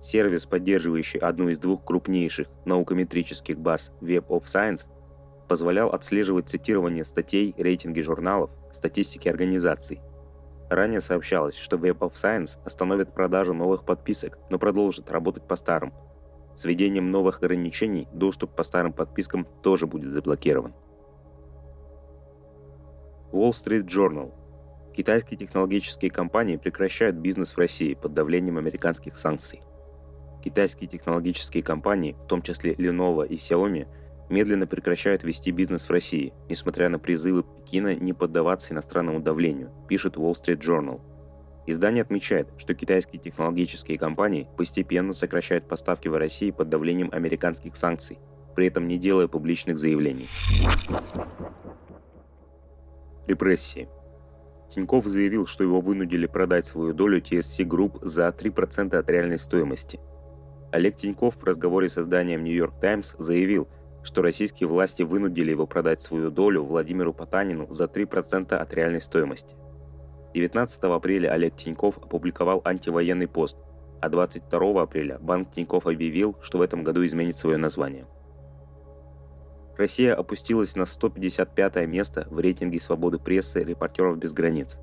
Сервис, 0.00 0.46
поддерживающий 0.46 1.18
одну 1.18 1.48
из 1.48 1.58
двух 1.58 1.84
крупнейших 1.84 2.48
наукометрических 2.64 3.58
баз 3.58 3.92
Web 4.00 4.26
of 4.28 4.44
Science, 4.44 4.86
позволял 5.52 5.90
отслеживать 5.90 6.48
цитирование 6.48 7.04
статей, 7.04 7.54
рейтинги 7.58 8.00
журналов, 8.00 8.48
статистики 8.72 9.28
организаций. 9.28 10.00
Ранее 10.70 11.02
сообщалось, 11.02 11.56
что 11.56 11.76
Web 11.76 11.98
of 11.98 12.14
Science 12.14 12.58
остановит 12.64 13.12
продажу 13.12 13.52
новых 13.52 13.84
подписок, 13.84 14.38
но 14.48 14.58
продолжит 14.58 15.10
работать 15.10 15.46
по 15.46 15.56
старым. 15.56 15.92
С 16.56 16.64
введением 16.64 17.10
новых 17.10 17.42
ограничений 17.42 18.08
доступ 18.14 18.54
по 18.56 18.62
старым 18.62 18.94
подпискам 18.94 19.46
тоже 19.60 19.86
будет 19.86 20.14
заблокирован. 20.14 20.72
Wall 23.30 23.50
Street 23.50 23.84
Journal. 23.84 24.32
Китайские 24.96 25.36
технологические 25.36 26.10
компании 26.10 26.56
прекращают 26.56 27.16
бизнес 27.16 27.52
в 27.52 27.58
России 27.58 27.92
под 27.92 28.14
давлением 28.14 28.56
американских 28.56 29.18
санкций. 29.18 29.60
Китайские 30.42 30.88
технологические 30.88 31.62
компании, 31.62 32.16
в 32.24 32.26
том 32.26 32.40
числе 32.40 32.72
Lenovo 32.72 33.26
и 33.26 33.34
Xiaomi, 33.34 33.86
медленно 34.32 34.66
прекращают 34.66 35.22
вести 35.22 35.52
бизнес 35.52 35.88
в 35.88 35.90
России, 35.90 36.32
несмотря 36.48 36.88
на 36.88 36.98
призывы 36.98 37.44
Пекина 37.44 37.94
не 37.94 38.12
поддаваться 38.12 38.72
иностранному 38.74 39.20
давлению, 39.20 39.70
пишет 39.88 40.16
Wall 40.16 40.32
Street 40.34 40.60
Journal. 40.60 41.00
Издание 41.66 42.02
отмечает, 42.02 42.48
что 42.56 42.74
китайские 42.74 43.20
технологические 43.20 43.98
компании 43.98 44.48
постепенно 44.56 45.12
сокращают 45.12 45.68
поставки 45.68 46.08
в 46.08 46.16
России 46.16 46.50
под 46.50 46.68
давлением 46.70 47.10
американских 47.12 47.76
санкций, 47.76 48.18
при 48.56 48.66
этом 48.66 48.88
не 48.88 48.98
делая 48.98 49.28
публичных 49.28 49.78
заявлений. 49.78 50.28
Репрессии. 53.28 53.88
Тиньков 54.74 55.06
заявил, 55.06 55.46
что 55.46 55.62
его 55.62 55.80
вынудили 55.80 56.26
продать 56.26 56.64
свою 56.64 56.94
долю 56.94 57.20
TSC 57.20 57.64
Group 57.64 57.98
за 58.02 58.28
3% 58.28 58.96
от 58.96 59.10
реальной 59.10 59.38
стоимости. 59.38 60.00
Олег 60.72 60.96
Тиньков 60.96 61.36
в 61.36 61.44
разговоре 61.44 61.90
с 61.90 61.98
изданием 61.98 62.42
New 62.42 62.54
York 62.54 62.80
Times 62.80 63.14
заявил– 63.18 63.68
что 64.02 64.22
российские 64.22 64.68
власти 64.68 65.02
вынудили 65.02 65.50
его 65.50 65.66
продать 65.66 66.02
свою 66.02 66.30
долю 66.30 66.64
Владимиру 66.64 67.12
Потанину 67.12 67.72
за 67.72 67.84
3% 67.84 68.54
от 68.54 68.74
реальной 68.74 69.00
стоимости. 69.00 69.54
19 70.34 70.82
апреля 70.84 71.30
Олег 71.30 71.56
Тиньков 71.56 71.98
опубликовал 71.98 72.62
антивоенный 72.64 73.28
пост, 73.28 73.56
а 74.00 74.08
22 74.08 74.82
апреля 74.82 75.18
банк 75.18 75.52
Тиньков 75.52 75.86
объявил, 75.86 76.36
что 76.40 76.58
в 76.58 76.62
этом 76.62 76.82
году 76.82 77.06
изменит 77.06 77.36
свое 77.36 77.58
название. 77.58 78.06
Россия 79.76 80.14
опустилась 80.14 80.74
на 80.74 80.86
155 80.86 81.86
место 81.86 82.26
в 82.30 82.38
рейтинге 82.38 82.80
свободы 82.80 83.18
прессы 83.18 83.62
«Репортеров 83.62 84.18
без 84.18 84.32
границ». 84.32 84.78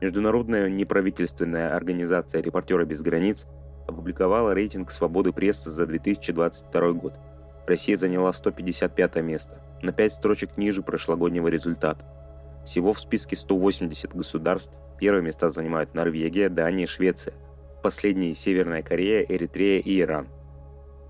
Международная 0.00 0.68
неправительственная 0.68 1.76
организация 1.76 2.42
«Репортеры 2.42 2.84
без 2.84 3.02
границ» 3.02 3.46
опубликовала 3.86 4.52
рейтинг 4.52 4.90
свободы 4.90 5.32
прессы 5.32 5.70
за 5.70 5.86
2022 5.86 6.92
год– 6.92 7.14
Россия 7.66 7.96
заняла 7.96 8.32
155 8.32 9.16
место, 9.16 9.60
на 9.82 9.92
5 9.92 10.12
строчек 10.12 10.56
ниже 10.56 10.82
прошлогоднего 10.82 11.48
результата. 11.48 12.04
Всего 12.64 12.92
в 12.92 13.00
списке 13.00 13.36
180 13.36 14.14
государств 14.14 14.78
первые 14.98 15.22
места 15.22 15.48
занимают 15.48 15.94
Норвегия, 15.94 16.48
Дания, 16.48 16.86
Швеция. 16.86 17.34
Последние– 17.82 18.34
Северная 18.36 18.82
Корея, 18.82 19.24
Эритрея 19.28 19.80
и 19.80 20.00
Иран. 20.00 20.28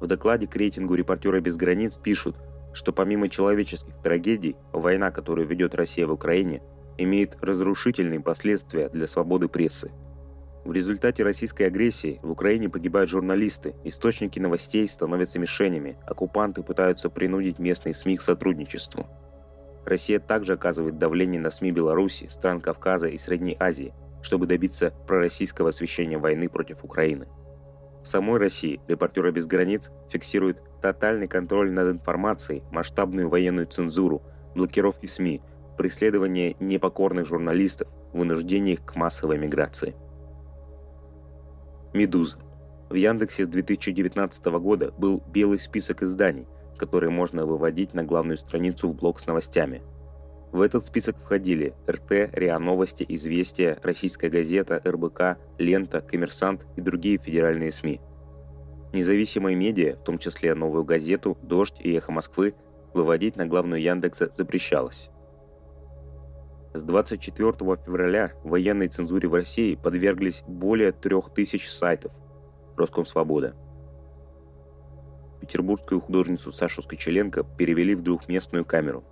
В 0.00 0.06
докладе 0.06 0.46
к 0.46 0.56
рейтингу 0.56 0.94
«Репортеры 0.94 1.40
без 1.40 1.56
границ» 1.56 1.96
пишут, 1.96 2.36
что 2.72 2.92
помимо 2.92 3.28
человеческих 3.28 3.94
трагедий, 4.02 4.56
война, 4.72 5.10
которую 5.10 5.46
ведет 5.46 5.74
Россия 5.74 6.06
в 6.06 6.12
Украине, 6.12 6.62
имеет 6.96 7.36
разрушительные 7.42 8.20
последствия 8.20 8.88
для 8.88 9.06
свободы 9.06 9.48
прессы– 9.48 9.90
в 10.64 10.72
результате 10.72 11.24
российской 11.24 11.64
агрессии 11.64 12.20
в 12.22 12.30
Украине 12.30 12.68
погибают 12.68 13.10
журналисты, 13.10 13.74
источники 13.82 14.38
новостей 14.38 14.88
становятся 14.88 15.40
мишенями, 15.40 15.96
оккупанты 16.06 16.62
пытаются 16.62 17.10
принудить 17.10 17.58
местные 17.58 17.94
СМИ 17.94 18.18
к 18.18 18.22
сотрудничеству. 18.22 19.08
Россия 19.84 20.20
также 20.20 20.52
оказывает 20.52 20.98
давление 20.98 21.40
на 21.40 21.50
СМИ 21.50 21.72
Беларуси, 21.72 22.28
стран 22.30 22.60
Кавказа 22.60 23.08
и 23.08 23.18
Средней 23.18 23.56
Азии, 23.58 23.92
чтобы 24.22 24.46
добиться 24.46 24.92
пророссийского 25.08 25.70
освещения 25.70 26.18
войны 26.18 26.48
против 26.48 26.84
Украины. 26.84 27.26
В 28.04 28.06
самой 28.06 28.38
России 28.38 28.80
«Репортеры 28.86 29.32
без 29.32 29.46
границ» 29.46 29.90
фиксируют 30.10 30.58
тотальный 30.80 31.26
контроль 31.26 31.72
над 31.72 31.90
информацией, 31.90 32.62
масштабную 32.70 33.28
военную 33.28 33.66
цензуру, 33.66 34.22
блокировки 34.54 35.06
СМИ, 35.06 35.42
преследование 35.76 36.54
непокорных 36.60 37.26
журналистов, 37.26 37.88
вынуждение 38.12 38.74
их 38.74 38.84
к 38.84 38.94
массовой 38.94 39.38
миграции. 39.38 39.96
«Медуза». 41.92 42.38
В 42.88 42.94
Яндексе 42.94 43.44
с 43.44 43.48
2019 43.48 44.44
года 44.60 44.92
был 44.98 45.22
белый 45.32 45.58
список 45.58 46.02
изданий, 46.02 46.46
которые 46.76 47.10
можно 47.10 47.46
выводить 47.46 47.94
на 47.94 48.02
главную 48.04 48.36
страницу 48.36 48.88
в 48.88 48.94
блог 48.94 49.20
с 49.20 49.26
новостями. 49.26 49.82
В 50.52 50.60
этот 50.60 50.84
список 50.84 51.16
входили 51.18 51.74
РТ, 51.88 52.34
РИА 52.34 52.58
Новости, 52.58 53.06
Известия, 53.08 53.78
Российская 53.82 54.28
газета, 54.28 54.82
РБК, 54.84 55.38
Лента, 55.58 56.02
Коммерсант 56.02 56.66
и 56.76 56.82
другие 56.82 57.16
федеральные 57.16 57.70
СМИ. 57.70 58.00
Независимые 58.92 59.56
медиа, 59.56 59.96
в 59.96 60.04
том 60.04 60.18
числе 60.18 60.54
Новую 60.54 60.84
газету, 60.84 61.38
Дождь 61.40 61.80
и 61.80 61.94
Эхо 61.94 62.12
Москвы, 62.12 62.54
выводить 62.92 63.36
на 63.36 63.46
главную 63.46 63.80
Яндекса 63.80 64.30
запрещалось. 64.32 65.08
С 66.74 66.82
24 66.82 67.52
февраля 67.84 68.32
военной 68.44 68.88
цензуре 68.88 69.28
в 69.28 69.34
России 69.34 69.74
подверглись 69.74 70.42
более 70.46 70.92
3000 70.92 71.68
сайтов 71.68 72.12
Роскомсвобода. 72.76 73.54
Петербургскую 75.42 76.00
художницу 76.00 76.50
Сашу 76.50 76.80
Скочеленко 76.80 77.44
перевели 77.58 77.94
в 77.94 78.02
двухместную 78.02 78.64
камеру. 78.64 79.04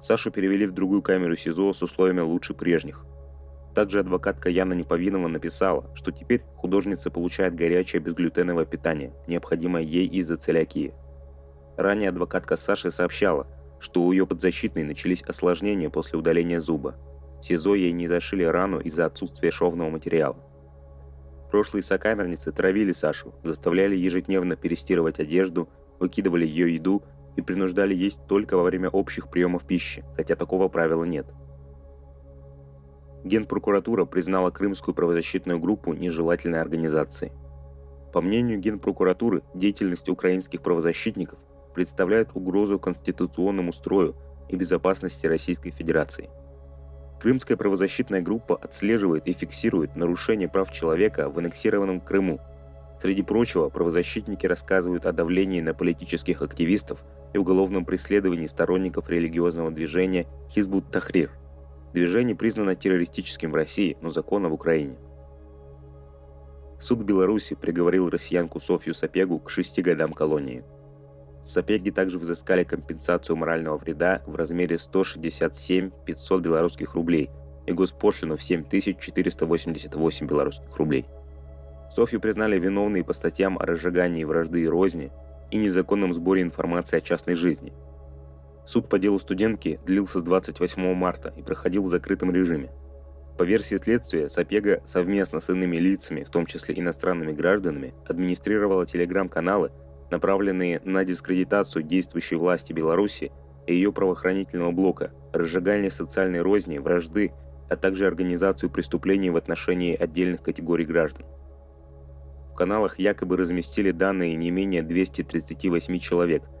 Сашу 0.00 0.30
перевели 0.30 0.66
в 0.66 0.72
другую 0.72 1.02
камеру 1.02 1.36
СИЗО 1.36 1.74
с 1.74 1.82
условиями 1.82 2.20
лучше 2.20 2.54
прежних. 2.54 3.04
Также 3.74 4.00
адвокатка 4.00 4.48
Яна 4.48 4.72
Неповинова 4.72 5.28
написала, 5.28 5.90
что 5.94 6.10
теперь 6.10 6.42
художница 6.56 7.10
получает 7.10 7.54
горячее 7.54 8.00
безглютеновое 8.00 8.64
питание, 8.64 9.12
необходимое 9.26 9.82
ей 9.82 10.06
из-за 10.06 10.38
целиакии. 10.38 10.94
Ранее 11.76 12.08
адвокатка 12.08 12.56
Саши 12.56 12.90
сообщала, 12.90 13.46
что 13.82 14.02
у 14.02 14.12
ее 14.12 14.26
подзащитной 14.26 14.84
начались 14.84 15.22
осложнения 15.22 15.90
после 15.90 16.18
удаления 16.18 16.60
зуба. 16.60 16.94
В 17.42 17.44
СИЗО 17.44 17.74
ей 17.74 17.92
не 17.92 18.06
зашили 18.06 18.44
рану 18.44 18.78
из-за 18.80 19.04
отсутствия 19.04 19.50
шовного 19.50 19.90
материала. 19.90 20.36
Прошлые 21.50 21.82
сокамерницы 21.82 22.52
травили 22.52 22.92
Сашу, 22.92 23.34
заставляли 23.42 23.96
ежедневно 23.96 24.56
перестирывать 24.56 25.20
одежду, 25.20 25.68
выкидывали 25.98 26.46
ее 26.46 26.74
еду 26.74 27.02
и 27.36 27.42
принуждали 27.42 27.94
есть 27.94 28.26
только 28.26 28.56
во 28.56 28.62
время 28.62 28.88
общих 28.88 29.28
приемов 29.28 29.66
пищи, 29.66 30.02
хотя 30.16 30.36
такого 30.36 30.68
правила 30.68 31.04
нет– 31.04 31.26
Генпрокуратура 33.24 34.04
признала 34.04 34.50
крымскую 34.50 34.94
правозащитную 34.94 35.60
группу 35.60 35.92
нежелательной 35.92 36.60
организацией. 36.60 37.32
По 38.12 38.20
мнению 38.20 38.58
Генпрокуратуры, 38.58 39.42
деятельность 39.54 40.08
украинских 40.08 40.60
правозащитников 40.60 41.38
представляет 41.72 42.30
угрозу 42.34 42.78
конституционному 42.78 43.72
строю 43.72 44.14
и 44.48 44.56
безопасности 44.56 45.26
Российской 45.26 45.70
Федерации. 45.70 46.30
Крымская 47.20 47.56
правозащитная 47.56 48.20
группа 48.20 48.56
отслеживает 48.56 49.26
и 49.26 49.32
фиксирует 49.32 49.96
нарушения 49.96 50.48
прав 50.48 50.72
человека 50.72 51.28
в 51.28 51.38
аннексированном 51.38 52.00
Крыму. 52.00 52.40
Среди 53.00 53.22
прочего, 53.22 53.68
правозащитники 53.68 54.46
рассказывают 54.46 55.06
о 55.06 55.12
давлении 55.12 55.60
на 55.60 55.74
политических 55.74 56.42
активистов 56.42 57.04
и 57.32 57.38
уголовном 57.38 57.84
преследовании 57.84 58.46
сторонников 58.46 59.08
религиозного 59.08 59.70
движения 59.70 60.26
Хизбут 60.50 60.90
Тахрир– 60.90 61.30
Движение 61.92 62.34
признано 62.34 62.74
террористическим 62.74 63.52
в 63.52 63.54
России, 63.54 63.98
но 64.00 64.10
законно 64.10 64.48
в 64.48 64.54
Украине. 64.54 64.96
Суд 66.80 67.00
Беларуси 67.00 67.54
приговорил 67.54 68.08
россиянку 68.08 68.60
Софью 68.60 68.94
Сапегу 68.94 69.38
к 69.38 69.50
шести 69.50 69.82
годам 69.82 70.14
колонии. 70.14 70.64
Сапеги 71.42 71.90
также 71.90 72.18
взыскали 72.18 72.64
компенсацию 72.64 73.36
морального 73.36 73.76
вреда 73.76 74.22
в 74.26 74.36
размере 74.36 74.78
167 74.78 75.90
500 76.04 76.40
белорусских 76.40 76.94
рублей 76.94 77.30
и 77.66 77.72
госпошлину 77.72 78.36
в 78.36 78.42
7488 78.42 80.26
белорусских 80.26 80.76
рублей. 80.76 81.06
Софью 81.90 82.20
признали 82.20 82.58
виновной 82.58 83.04
по 83.04 83.12
статьям 83.12 83.58
о 83.58 83.66
разжигании 83.66 84.24
вражды 84.24 84.62
и 84.62 84.68
розни 84.68 85.10
и 85.50 85.56
незаконном 85.56 86.14
сборе 86.14 86.42
информации 86.42 86.98
о 86.98 87.00
частной 87.00 87.34
жизни– 87.34 87.72
Суд 88.64 88.88
по 88.88 88.98
делу 88.98 89.18
студентки 89.18 89.80
длился 89.84 90.20
с 90.20 90.22
28 90.22 90.94
марта 90.94 91.32
и 91.36 91.42
проходил 91.42 91.82
в 91.82 91.88
закрытом 91.88 92.30
режиме. 92.30 92.70
По 93.36 93.42
версии 93.42 93.76
следствия, 93.76 94.28
Сапега 94.28 94.82
совместно 94.86 95.40
с 95.40 95.50
иными 95.50 95.76
лицами, 95.78 96.22
в 96.22 96.30
том 96.30 96.46
числе 96.46 96.78
иностранными 96.78 97.32
гражданами, 97.32 97.94
администрировала 98.06 98.86
телеграм-каналы, 98.86 99.72
направленные 100.12 100.80
на 100.84 101.04
дискредитацию 101.04 101.82
действующей 101.82 102.36
власти 102.36 102.72
Беларуси 102.72 103.32
и 103.66 103.74
ее 103.74 103.92
правоохранительного 103.92 104.70
блока, 104.70 105.12
разжигание 105.32 105.90
социальной 105.90 106.40
розни, 106.40 106.78
вражды, 106.78 107.32
а 107.68 107.76
также 107.76 108.06
организацию 108.06 108.70
преступлений 108.70 109.30
в 109.30 109.36
отношении 109.36 109.96
отдельных 109.96 110.42
категорий 110.42 110.84
граждан. 110.84 111.26
В 112.52 112.54
каналах 112.54 113.00
якобы 113.00 113.36
разместили 113.36 113.90
данные 113.90 114.36
не 114.36 114.50
менее 114.50 114.84
238 114.84 115.98
человек– 115.98 116.44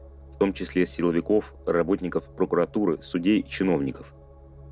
том 0.42 0.52
числе 0.52 0.86
силовиков, 0.86 1.54
работников 1.66 2.24
прокуратуры, 2.34 3.00
судей 3.00 3.38
и 3.38 3.48
чиновников. 3.48 4.12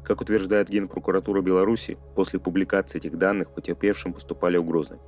Как 0.03 0.21
утверждает 0.21 0.69
Генпрокуратура 0.69 1.43
Беларуси, 1.43 1.97
после 2.17 2.41
публикации 2.41 2.99
этих 2.99 3.17
данных 3.17 3.55
потерпевшим 3.55 4.13
поступали 4.13 4.57
угрозы. 4.57 4.99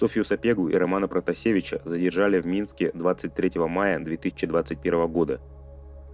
Софью 0.00 0.24
Сапегу 0.24 0.70
и 0.70 0.74
Романа 0.76 1.08
Протасевича 1.08 1.82
задержали 1.84 2.40
в 2.40 2.46
Минске 2.46 2.90
23 2.94 3.60
мая 3.68 4.00
2021 4.00 5.06
года. 5.08 5.42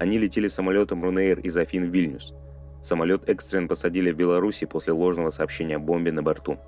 Они 0.00 0.18
летели 0.18 0.48
самолетом 0.48 1.04
Рунейр 1.04 1.38
из 1.38 1.56
Афин 1.56 1.84
в 1.84 1.94
Вильнюс. 1.94 2.34
Самолет 2.82 3.28
экстренно 3.28 3.68
посадили 3.68 4.10
в 4.10 4.16
Беларуси 4.16 4.66
после 4.66 4.92
ложного 4.92 5.30
сообщения 5.30 5.76
о 5.76 5.78
бомбе 5.78 6.10
на 6.10 6.24
борту. 6.24 6.58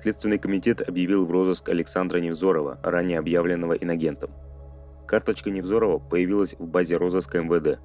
Следственный 0.00 0.38
комитет 0.38 0.80
объявил 0.88 1.26
в 1.26 1.32
розыск 1.32 1.68
Александра 1.68 2.18
Невзорова, 2.18 2.78
ранее 2.84 3.18
объявленного 3.18 3.72
инагентом. 3.72 4.30
Карточка 5.04 5.50
Невзорова 5.50 5.98
появилась 5.98 6.54
в 6.60 6.64
базе 6.68 6.96
розыска 6.96 7.40
МВД. 7.42 7.80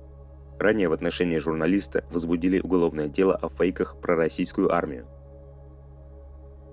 Ранее 0.59 0.87
в 0.87 0.93
отношении 0.93 1.39
журналиста 1.39 2.03
возбудили 2.11 2.59
уголовное 2.59 3.07
дело 3.07 3.35
о 3.35 3.49
фейках 3.49 3.99
про 3.99 4.15
российскую 4.15 4.71
армию. 4.71 5.07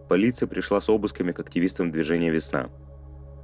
Полиция 0.08 0.46
пришла 0.46 0.80
с 0.80 0.88
обысками 0.88 1.32
к 1.32 1.40
активистам 1.40 1.90
движения 1.90 2.30
«Весна». 2.30 2.70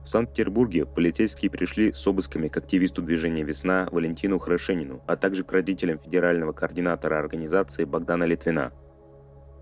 В 0.05 0.09
Санкт-Петербурге 0.09 0.87
полицейские 0.87 1.51
пришли 1.51 1.93
с 1.93 2.07
обысками 2.07 2.49
к 2.49 2.57
активисту 2.57 3.03
движения 3.03 3.43
«Весна» 3.43 3.89
Валентину 3.91 4.39
Хорошенину, 4.39 5.03
а 5.07 5.17
также 5.17 5.43
к 5.43 5.53
родителям 5.53 5.99
федерального 5.99 6.53
координатора 6.53 7.19
организации 7.19 7.85
Богдана 7.85 8.25
Литвина. 8.25 8.73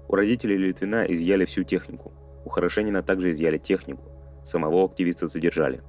У 0.09 0.15
родителей 0.15 0.57
Литвина 0.57 1.05
изъяли 1.05 1.45
всю 1.45 1.63
технику. 1.63 2.13
У 2.45 2.51
Хорошенина 2.51 3.03
также 3.03 3.33
изъяли 3.33 3.59
технику. 3.59 4.03
Самого 4.45 4.85
активиста 4.85 5.29
задержали. 5.29 5.83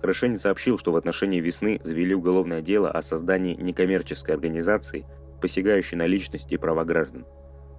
Хорошенин 0.00 0.38
сообщил, 0.38 0.78
что 0.78 0.92
в 0.92 0.96
отношении 0.96 1.40
«Весны» 1.40 1.80
завели 1.84 2.14
уголовное 2.14 2.62
дело 2.62 2.90
о 2.90 3.02
создании 3.02 3.54
некоммерческой 3.54 4.34
организации, 4.34 5.06
посягающей 5.40 5.96
на 5.96 6.06
личность 6.06 6.52
и 6.52 6.56
права 6.56 6.84
граждан. 6.84 7.26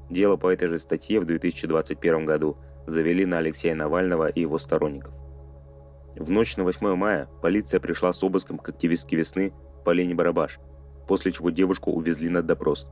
Дело 0.09 0.37
по 0.37 0.51
этой 0.51 0.67
же 0.67 0.79
статье 0.79 1.19
в 1.19 1.25
2021 1.25 2.25
году 2.25 2.57
завели 2.87 3.25
на 3.25 3.37
Алексея 3.37 3.75
Навального 3.75 4.27
и 4.27 4.41
его 4.41 4.57
сторонников. 4.57 5.13
В 6.15 6.29
ночь 6.29 6.57
на 6.57 6.63
8 6.63 6.95
мая 6.95 7.29
полиция 7.41 7.79
пришла 7.79 8.11
с 8.11 8.23
обыском 8.23 8.57
к 8.57 8.69
активистке 8.69 9.15
«Весны» 9.15 9.53
Полине 9.85 10.15
Барабаш, 10.15 10.59
после 11.07 11.31
чего 11.31 11.49
девушку 11.49 11.91
увезли 11.91 12.29
на 12.29 12.41
допрос. 12.41 12.87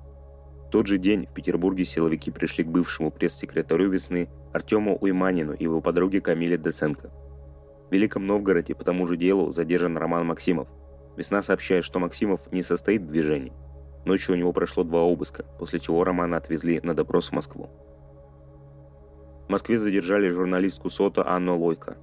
В 0.68 0.70
тот 0.70 0.88
же 0.88 0.98
день 0.98 1.26
в 1.26 1.34
Петербурге 1.34 1.86
силовики 1.86 2.30
пришли 2.32 2.64
к 2.64 2.68
бывшему 2.68 3.12
пресс-секретарю 3.12 3.90
«Весны» 3.90 4.30
Артему 4.54 4.98
Уйманину 4.98 5.54
и 5.54 5.64
его 5.64 5.82
подруге 5.82 6.22
Камиле 6.22 6.58
Десенко– 6.58 7.12
в 7.90 7.94
Великом 7.94 8.28
Новгороде 8.28 8.76
по 8.76 8.84
тому 8.84 9.08
же 9.08 9.16
делу 9.16 9.52
задержан 9.54 9.98
Роман 9.98 10.28
Максимов. 10.28 10.68
Весна 11.16 11.42
сообщает, 11.42 11.86
что 11.86 12.00
Максимов 12.00 12.42
не 12.52 12.62
состоит 12.62 13.02
в 13.02 13.08
движении. 13.08 13.54
Ночью 14.08 14.36
у 14.36 14.38
него 14.38 14.54
прошло 14.54 14.86
два 14.86 15.02
обыска, 15.02 15.44
после 15.60 15.82
чего 15.82 16.06
Романа 16.06 16.38
отвезли 16.38 16.80
на 16.82 16.94
допрос 16.94 17.28
в 17.28 17.32
Москву. 17.34 17.70
В 19.48 19.50
Москве 19.50 19.78
задержали 19.78 20.30
журналистку 20.30 20.90
СОТа 20.90 21.28
Анну 21.28 21.58
Лойко. 21.58 21.98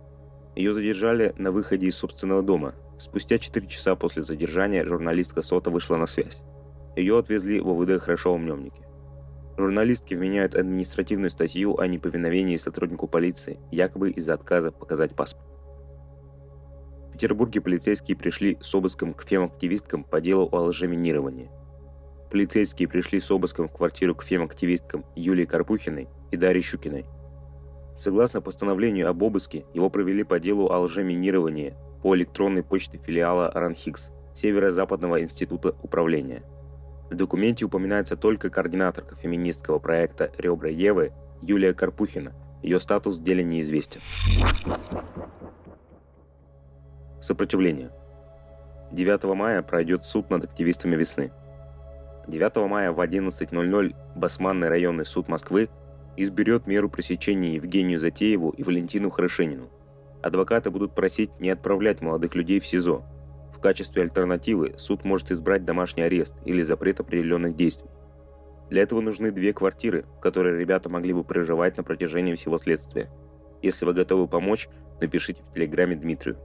Ее 0.55 0.75
задержали 0.75 1.35
на 1.39 1.51
выходе 1.51 1.87
из 1.87 1.97
собственного 1.97 2.43
дома. 2.43 2.75
Спустя 2.99 3.39
4 3.39 3.67
часа 3.69 3.97
после 3.97 4.23
задержания 4.23 4.85
журналистка 4.85 5.41
СОТа 5.41 5.71
вышла 5.71 5.97
на 5.97 6.05
связь. 6.05 6.43
Ее 6.95 7.19
отвезли 7.19 7.59
в 7.59 7.71
ОВД 7.71 8.03
Хорошо-Умнемники. 8.03 8.83
Журналистки 9.57 10.13
вменяют 10.13 10.55
административную 10.55 11.31
статью 11.31 11.79
о 11.79 11.87
неповиновении 11.87 12.59
сотруднику 12.59 13.09
полиции, 13.09 13.61
якобы 13.71 14.11
из-за 14.11 14.35
отказа 14.35 14.73
показать 14.73 15.17
паспорт. 15.17 15.49
В 17.09 17.13
Петербурге 17.13 17.63
полицейские 17.63 18.15
пришли 18.15 18.59
с 18.61 18.75
обыском 18.75 19.15
к 19.15 19.23
фем-активисткам 19.23 20.05
по 20.05 20.21
делу 20.21 20.51
о 20.53 20.65
лжеминировании. 20.65 21.51
Полицейские 22.35 22.89
пришли 22.89 23.21
с 23.21 23.31
обыском 23.31 23.69
в 23.69 23.73
квартиру 23.73 24.13
к 24.17 24.25
фем-активисткам 24.25 25.05
Юлии 25.15 25.45
Карпухиной 25.45 26.09
и 26.33 26.37
Дарье 26.37 26.63
Щукиной. 26.63 27.07
Согласно 27.97 28.41
постановлению 28.41 29.09
об 29.09 29.23
обыске, 29.23 29.67
его 29.73 29.89
провели 29.89 30.25
по 30.25 30.41
делу 30.41 30.69
о 30.73 30.81
лжеминировании 30.81 31.77
по 32.03 32.17
электронной 32.17 32.65
почте 32.65 32.99
филиала 32.99 33.53
РАНХИКС 33.53 34.11
Северо-Западного 34.35 35.23
института 35.23 35.77
управления. 35.81 36.43
В 37.09 37.15
документе 37.15 37.67
упоминается 37.67 38.17
только 38.17 38.51
координаторка 38.51 39.15
феминистского 39.15 39.79
проекта 39.79 40.33
«Ребра 40.37 40.71
Евы» 40.71 41.13
Юлия 41.41 41.73
Карпухина. 41.73 42.33
Ее 42.65 42.81
статус 42.81 43.19
в 43.19 43.23
деле 43.23 43.45
неизвестен. 43.45 44.01
Сопротивление. 47.21 47.93
9 48.91 49.23
мая 49.37 49.63
пройдет 49.63 50.05
суд 50.05 50.31
над 50.31 50.43
активистами 50.43 50.97
весны. 50.97 51.31
9 52.27 52.69
мая 52.69 52.93
в 52.93 53.01
11.00 53.01 53.95
Басманный 54.15 54.69
районный 54.69 55.05
суд 55.05 55.29
Москвы 55.29 55.69
изберет 56.17 56.67
меру 56.67 56.89
пресечения 56.89 57.55
Евгению 57.55 58.01
Затееву 58.01 58.51
и 58.51 58.63
Валентину 58.63 59.11
Хорошенину. 59.11 59.69
Адвокаты 60.23 60.71
будут 60.71 60.95
просить 60.95 61.31
не 61.39 61.51
отправлять 61.51 62.01
молодых 62.01 62.35
людей 62.35 62.61
в 62.61 62.67
СИЗО. 62.67 63.05
В 63.55 63.61
качестве 63.61 64.03
альтернативы 64.03 64.75
суд 64.79 65.05
может 65.05 65.31
избрать 65.31 65.65
домашний 65.65 66.03
арест 66.03 66.35
или 66.45 66.63
запрет 66.63 67.01
определенных 67.01 67.57
действий. 67.57 67.91
Для 68.71 68.83
этого 68.83 69.01
нужны 69.01 69.31
две 69.31 69.53
квартиры, 69.53 70.07
в 70.17 70.21
которые 70.21 70.59
ребята 70.59 70.89
могли 70.89 71.13
бы 71.13 71.25
проживать 71.25 71.77
на 71.77 71.83
протяжении 71.83 72.35
всего 72.35 72.59
следствия. 72.59 73.11
Если 73.61 73.85
вы 73.85 73.93
готовы 73.93 74.27
помочь, 74.27 74.69
напишите 75.01 75.43
в 75.43 75.53
телеграме 75.53 75.97
Дмитрию. 75.97 76.39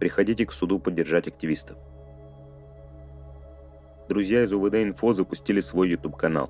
Приходите 0.00 0.44
к 0.46 0.52
суду 0.52 0.78
поддержать 0.78 1.28
активистов. 1.28 1.78
Друзья 4.08 4.44
из 4.44 4.52
УВД 4.52 4.76
Инфо 4.76 5.14
запустили 5.14 5.58
свой 5.58 5.90
YouTube-канал. 5.90 6.48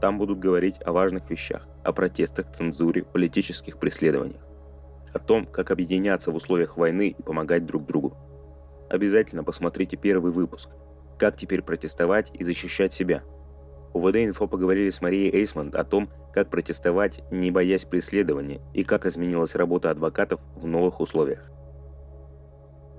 Там 0.00 0.18
будут 0.18 0.38
говорить 0.38 0.76
о 0.84 0.92
важных 0.92 1.28
вещах, 1.28 1.66
о 1.82 1.92
протестах, 1.92 2.52
цензуре, 2.52 3.02
политических 3.02 3.78
преследованиях, 3.78 4.40
о 5.12 5.18
том, 5.18 5.46
как 5.46 5.72
объединяться 5.72 6.30
в 6.30 6.36
условиях 6.36 6.76
войны 6.76 7.08
и 7.08 7.22
помогать 7.22 7.66
друг 7.66 7.86
другу. 7.86 8.16
Обязательно 8.88 9.42
посмотрите 9.42 9.96
первый 9.96 10.30
выпуск 10.30 10.70
«Как 11.18 11.36
теперь 11.36 11.62
протестовать 11.62 12.30
и 12.32 12.44
защищать 12.44 12.92
себя». 12.92 13.24
У 13.92 14.00
ВД 14.00 14.18
Инфо 14.18 14.46
поговорили 14.46 14.90
с 14.90 15.00
Марией 15.00 15.34
Эйсмонт 15.34 15.74
о 15.74 15.82
том, 15.82 16.08
как 16.32 16.50
протестовать, 16.50 17.20
не 17.32 17.50
боясь 17.50 17.84
преследования, 17.84 18.60
и 18.74 18.84
как 18.84 19.06
изменилась 19.06 19.56
работа 19.56 19.90
адвокатов 19.90 20.40
в 20.54 20.64
новых 20.68 21.00
условиях. 21.00 21.50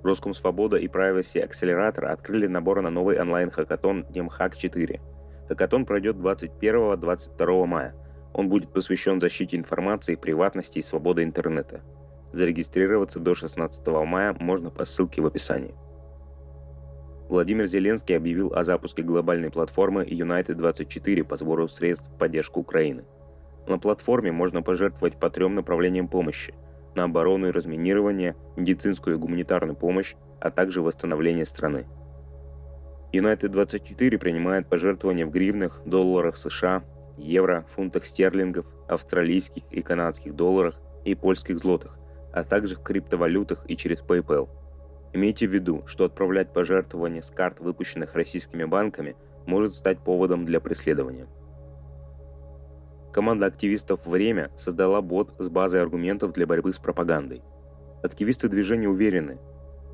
Роскомсвобода 0.08 0.78
и 0.78 0.88
Privacy 0.88 1.46
Accelerator 1.46 2.06
открыли 2.06 2.48
набор 2.48 2.82
на 2.82 2.90
новый 2.90 3.20
онлайн-хакатон 3.20 4.06
Демхак 4.10 4.58
4. 4.58 5.02
Хакатон 5.50 5.86
пройдет 5.86 6.16
21-22 6.16 7.66
мая. 7.66 7.94
Он 8.34 8.48
будет 8.48 8.72
посвящен 8.72 9.20
защите 9.20 9.58
информации, 9.58 10.16
приватности 10.16 10.80
и 10.80 10.82
свободы 10.82 11.24
интернета. 11.24 11.82
Зарегистрироваться 12.32 13.20
до 13.20 13.36
16 13.36 13.86
мая 13.88 14.36
можно 14.40 14.70
по 14.70 14.86
ссылке 14.86 15.22
в 15.22 15.26
описании. 15.26 15.76
Владимир 17.28 17.66
Зеленский 17.66 18.16
объявил 18.16 18.54
о 18.54 18.64
запуске 18.64 19.04
глобальной 19.04 19.52
платформы 19.52 20.06
United24 20.06 21.26
по 21.26 21.36
сбору 21.36 21.68
средств 21.68 22.10
в 22.10 22.18
поддержку 22.18 22.62
Украины. 22.62 23.04
На 23.68 23.78
платформе 23.78 24.32
можно 24.32 24.62
пожертвовать 24.62 25.20
по 25.20 25.30
трем 25.30 25.56
направлениям 25.56 26.08
помощи– 26.08 26.54
на 26.98 27.06
оборону 27.06 27.48
и 27.48 27.52
разминирование, 27.52 28.36
медицинскую 28.58 29.16
и 29.16 29.20
гуманитарную 29.20 29.78
помощь, 29.78 30.16
а 30.42 30.52
также 30.52 30.82
восстановление 30.82 31.46
страны. 31.46 31.86
United24 33.14 34.18
принимает 34.18 34.68
пожертвования 34.68 35.26
в 35.26 35.32
гривнах, 35.32 35.82
долларах 35.86 36.36
США, 36.36 36.84
евро, 37.18 37.66
фунтах 37.74 38.06
стерлингов, 38.06 38.66
австралийских 38.90 39.64
и 39.72 39.82
канадских 39.82 40.36
долларах 40.36 40.76
и 41.06 41.16
польских 41.16 41.60
злотых, 41.60 41.98
а 42.34 42.44
также 42.44 42.76
в 42.76 42.84
криптовалютах 42.84 43.64
и 43.70 43.78
через 43.78 44.02
PayPal– 44.02 44.50
Имейте 45.14 45.48
в 45.48 45.52
виду, 45.52 45.84
что 45.88 46.06
отправлять 46.06 46.52
пожертвования 46.52 47.22
с 47.22 47.32
карт, 47.32 47.60
выпущенных 47.60 48.14
российскими 48.14 48.66
банками, 48.66 49.16
может 49.46 49.74
стать 49.74 50.00
поводом 50.00 50.46
для 50.46 50.60
преследования. 50.60 51.28
Команда 53.12 53.48
активистов 53.48 54.06
«Время» 54.06 54.52
создала 54.58 55.02
бот 55.02 55.34
с 55.40 55.48
базой 55.50 55.82
аргументов 55.82 56.34
для 56.34 56.46
борьбы 56.46 56.74
с 56.74 56.78
пропагандой. 56.78 57.42
Активисты 58.04 58.48
движения 58.48 58.90
уверены, 58.90 59.40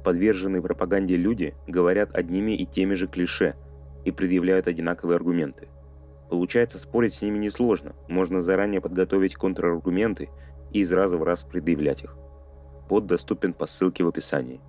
подверженные 0.03 0.61
пропаганде 0.61 1.15
люди 1.15 1.55
говорят 1.67 2.13
одними 2.13 2.51
и 2.51 2.65
теми 2.65 2.95
же 2.95 3.07
клише 3.07 3.55
и 4.03 4.11
предъявляют 4.11 4.67
одинаковые 4.67 5.15
аргументы. 5.15 5.69
Получается, 6.29 6.79
спорить 6.79 7.13
с 7.15 7.21
ними 7.21 7.37
несложно, 7.37 7.93
можно 8.07 8.41
заранее 8.41 8.81
подготовить 8.81 9.35
контраргументы 9.35 10.29
и 10.71 10.79
из 10.79 10.91
раза 10.91 11.17
в 11.17 11.23
раз 11.23 11.43
предъявлять 11.43 12.03
их. 12.03 12.17
Бот 12.89 13.05
доступен 13.05 13.53
по 13.53 13.65
ссылке 13.65 14.03
в 14.03 14.07
описании. 14.07 14.59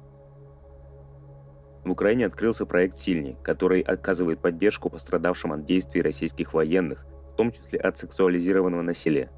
В 1.84 1.90
Украине 1.90 2.26
открылся 2.26 2.64
проект 2.64 2.96
«Сильный», 2.96 3.36
который 3.42 3.80
оказывает 3.80 4.40
поддержку 4.40 4.88
пострадавшим 4.88 5.52
от 5.52 5.64
действий 5.64 6.00
российских 6.00 6.54
военных, 6.54 7.04
в 7.34 7.36
том 7.36 7.52
числе 7.52 7.78
от 7.78 7.98
сексуализированного 7.98 8.80
насилия. 8.80 9.28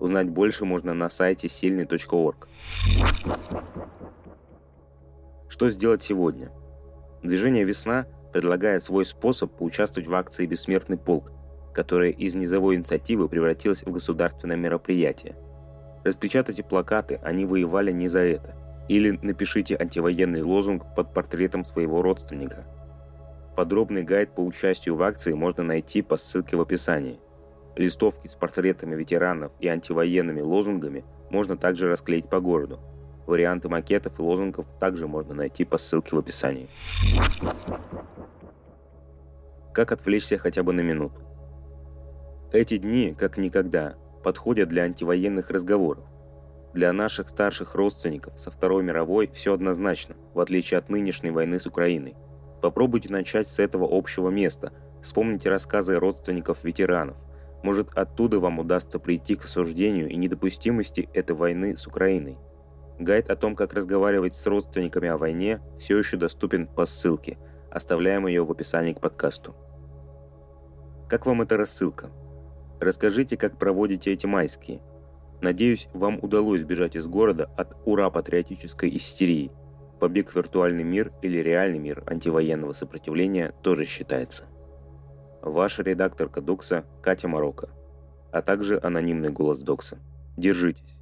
Узнать 0.00 0.28
больше 0.28 0.64
можно 0.64 0.92
на 0.92 1.08
сайте 1.08 1.48
сильный.орг. 1.48 2.48
Что 5.48 5.70
сделать 5.70 6.02
сегодня? 6.02 6.50
Движение 7.22 7.64
«Весна» 7.64 8.06
предлагает 8.32 8.84
свой 8.84 9.06
способ 9.06 9.56
поучаствовать 9.56 10.08
в 10.08 10.14
акции 10.14 10.44
«Бессмертный 10.44 10.98
полк», 10.98 11.32
которая 11.72 12.10
из 12.10 12.34
низовой 12.34 12.74
инициативы 12.74 13.28
превратилась 13.28 13.82
в 13.82 13.90
государственное 13.90 14.56
мероприятие. 14.56 15.36
Распечатайте 16.04 16.62
плакаты, 16.62 17.18
они 17.22 17.46
воевали 17.46 17.92
не 17.92 18.08
за 18.08 18.20
это– 18.20 18.54
или 18.88 19.18
напишите 19.22 19.76
антивоенный 19.76 20.42
лозунг 20.42 20.84
под 20.94 21.12
портретом 21.12 21.64
своего 21.64 22.02
родственника. 22.02 22.64
Подробный 23.56 24.02
гайд 24.02 24.34
по 24.34 24.40
участию 24.40 24.96
в 24.96 25.02
акции 25.02 25.32
можно 25.32 25.62
найти 25.62 26.02
по 26.02 26.16
ссылке 26.16 26.56
в 26.56 26.60
описании. 26.60 27.18
Листовки 27.76 28.28
с 28.28 28.34
портретами 28.34 28.94
ветеранов 28.94 29.52
и 29.60 29.68
антивоенными 29.68 30.40
лозунгами 30.40 31.04
можно 31.28 31.58
также 31.58 31.90
расклеить 31.90 32.28
по 32.28 32.40
городу. 32.40 32.80
Варианты 33.26 33.68
макетов 33.68 34.18
и 34.18 34.22
лозунгов 34.22 34.66
также 34.80 35.06
можно 35.06 35.34
найти 35.34 35.66
по 35.66 35.76
ссылке 35.76 36.16
в 36.16 36.18
описании. 36.18 36.68
Как 39.74 39.92
отвлечься 39.92 40.38
хотя 40.38 40.62
бы 40.62 40.72
на 40.72 40.80
минуту? 40.80 41.20
Эти 42.50 42.78
дни, 42.78 43.14
как 43.18 43.36
никогда, 43.36 43.96
подходят 44.24 44.70
для 44.70 44.84
антивоенных 44.84 45.50
разговоров. 45.50 46.04
Для 46.72 46.92
наших 46.94 47.28
старших 47.28 47.74
родственников 47.74 48.38
со 48.38 48.50
Второй 48.50 48.84
мировой 48.84 49.28
все 49.34 49.52
однозначно, 49.52 50.14
в 50.32 50.40
отличие 50.40 50.78
от 50.78 50.88
нынешней 50.88 51.30
войны 51.30 51.60
с 51.60 51.66
Украиной. 51.66 52.14
Попробуйте 52.62 53.12
начать 53.12 53.48
с 53.48 53.58
этого 53.58 53.86
общего 53.90 54.30
места, 54.30 54.72
вспомните 55.02 55.50
рассказы 55.50 55.96
родственников 55.96 56.64
ветеранов. 56.64 57.16
Может, 57.62 57.90
оттуда 57.94 58.38
вам 58.38 58.58
удастся 58.58 58.98
прийти 58.98 59.34
к 59.34 59.44
осуждению 59.44 60.08
и 60.08 60.16
недопустимости 60.16 61.08
этой 61.12 61.34
войны 61.34 61.76
с 61.76 61.86
Украиной. 61.86 62.38
Гайд 62.98 63.30
о 63.30 63.36
том, 63.36 63.56
как 63.56 63.74
разговаривать 63.74 64.34
с 64.34 64.46
родственниками 64.46 65.08
о 65.08 65.18
войне, 65.18 65.60
все 65.78 65.98
еще 65.98 66.16
доступен 66.16 66.66
по 66.66 66.86
ссылке. 66.86 67.38
Оставляем 67.70 68.26
ее 68.26 68.44
в 68.44 68.50
описании 68.50 68.94
к 68.94 69.00
подкасту. 69.00 69.54
Как 71.08 71.26
вам 71.26 71.42
эта 71.42 71.56
рассылка? 71.56 72.10
Расскажите, 72.80 73.36
как 73.36 73.58
проводите 73.58 74.12
эти 74.12 74.26
майские– 74.26 74.80
Надеюсь, 75.40 75.88
вам 75.92 76.18
удалось 76.22 76.62
сбежать 76.62 76.96
из 76.96 77.06
города 77.06 77.50
от 77.56 77.76
ура-патриотической 77.84 78.94
истерии. 78.96 79.52
Побег 80.00 80.30
в 80.30 80.36
виртуальный 80.36 80.84
мир 80.84 81.12
или 81.22 81.38
реальный 81.38 81.78
мир 81.78 82.02
антивоенного 82.06 82.72
сопротивления 82.72 83.52
тоже 83.62 83.84
считается. 83.84 84.44
Ваша 85.42 85.82
редакторка 85.82 86.40
Докса 86.40 86.84
Катя 87.02 87.28
Марокко, 87.28 87.68
а 88.32 88.42
также 88.42 88.80
анонимный 88.82 89.30
голос 89.30 89.60
Докса. 89.60 89.98
Держитесь. 90.36 90.96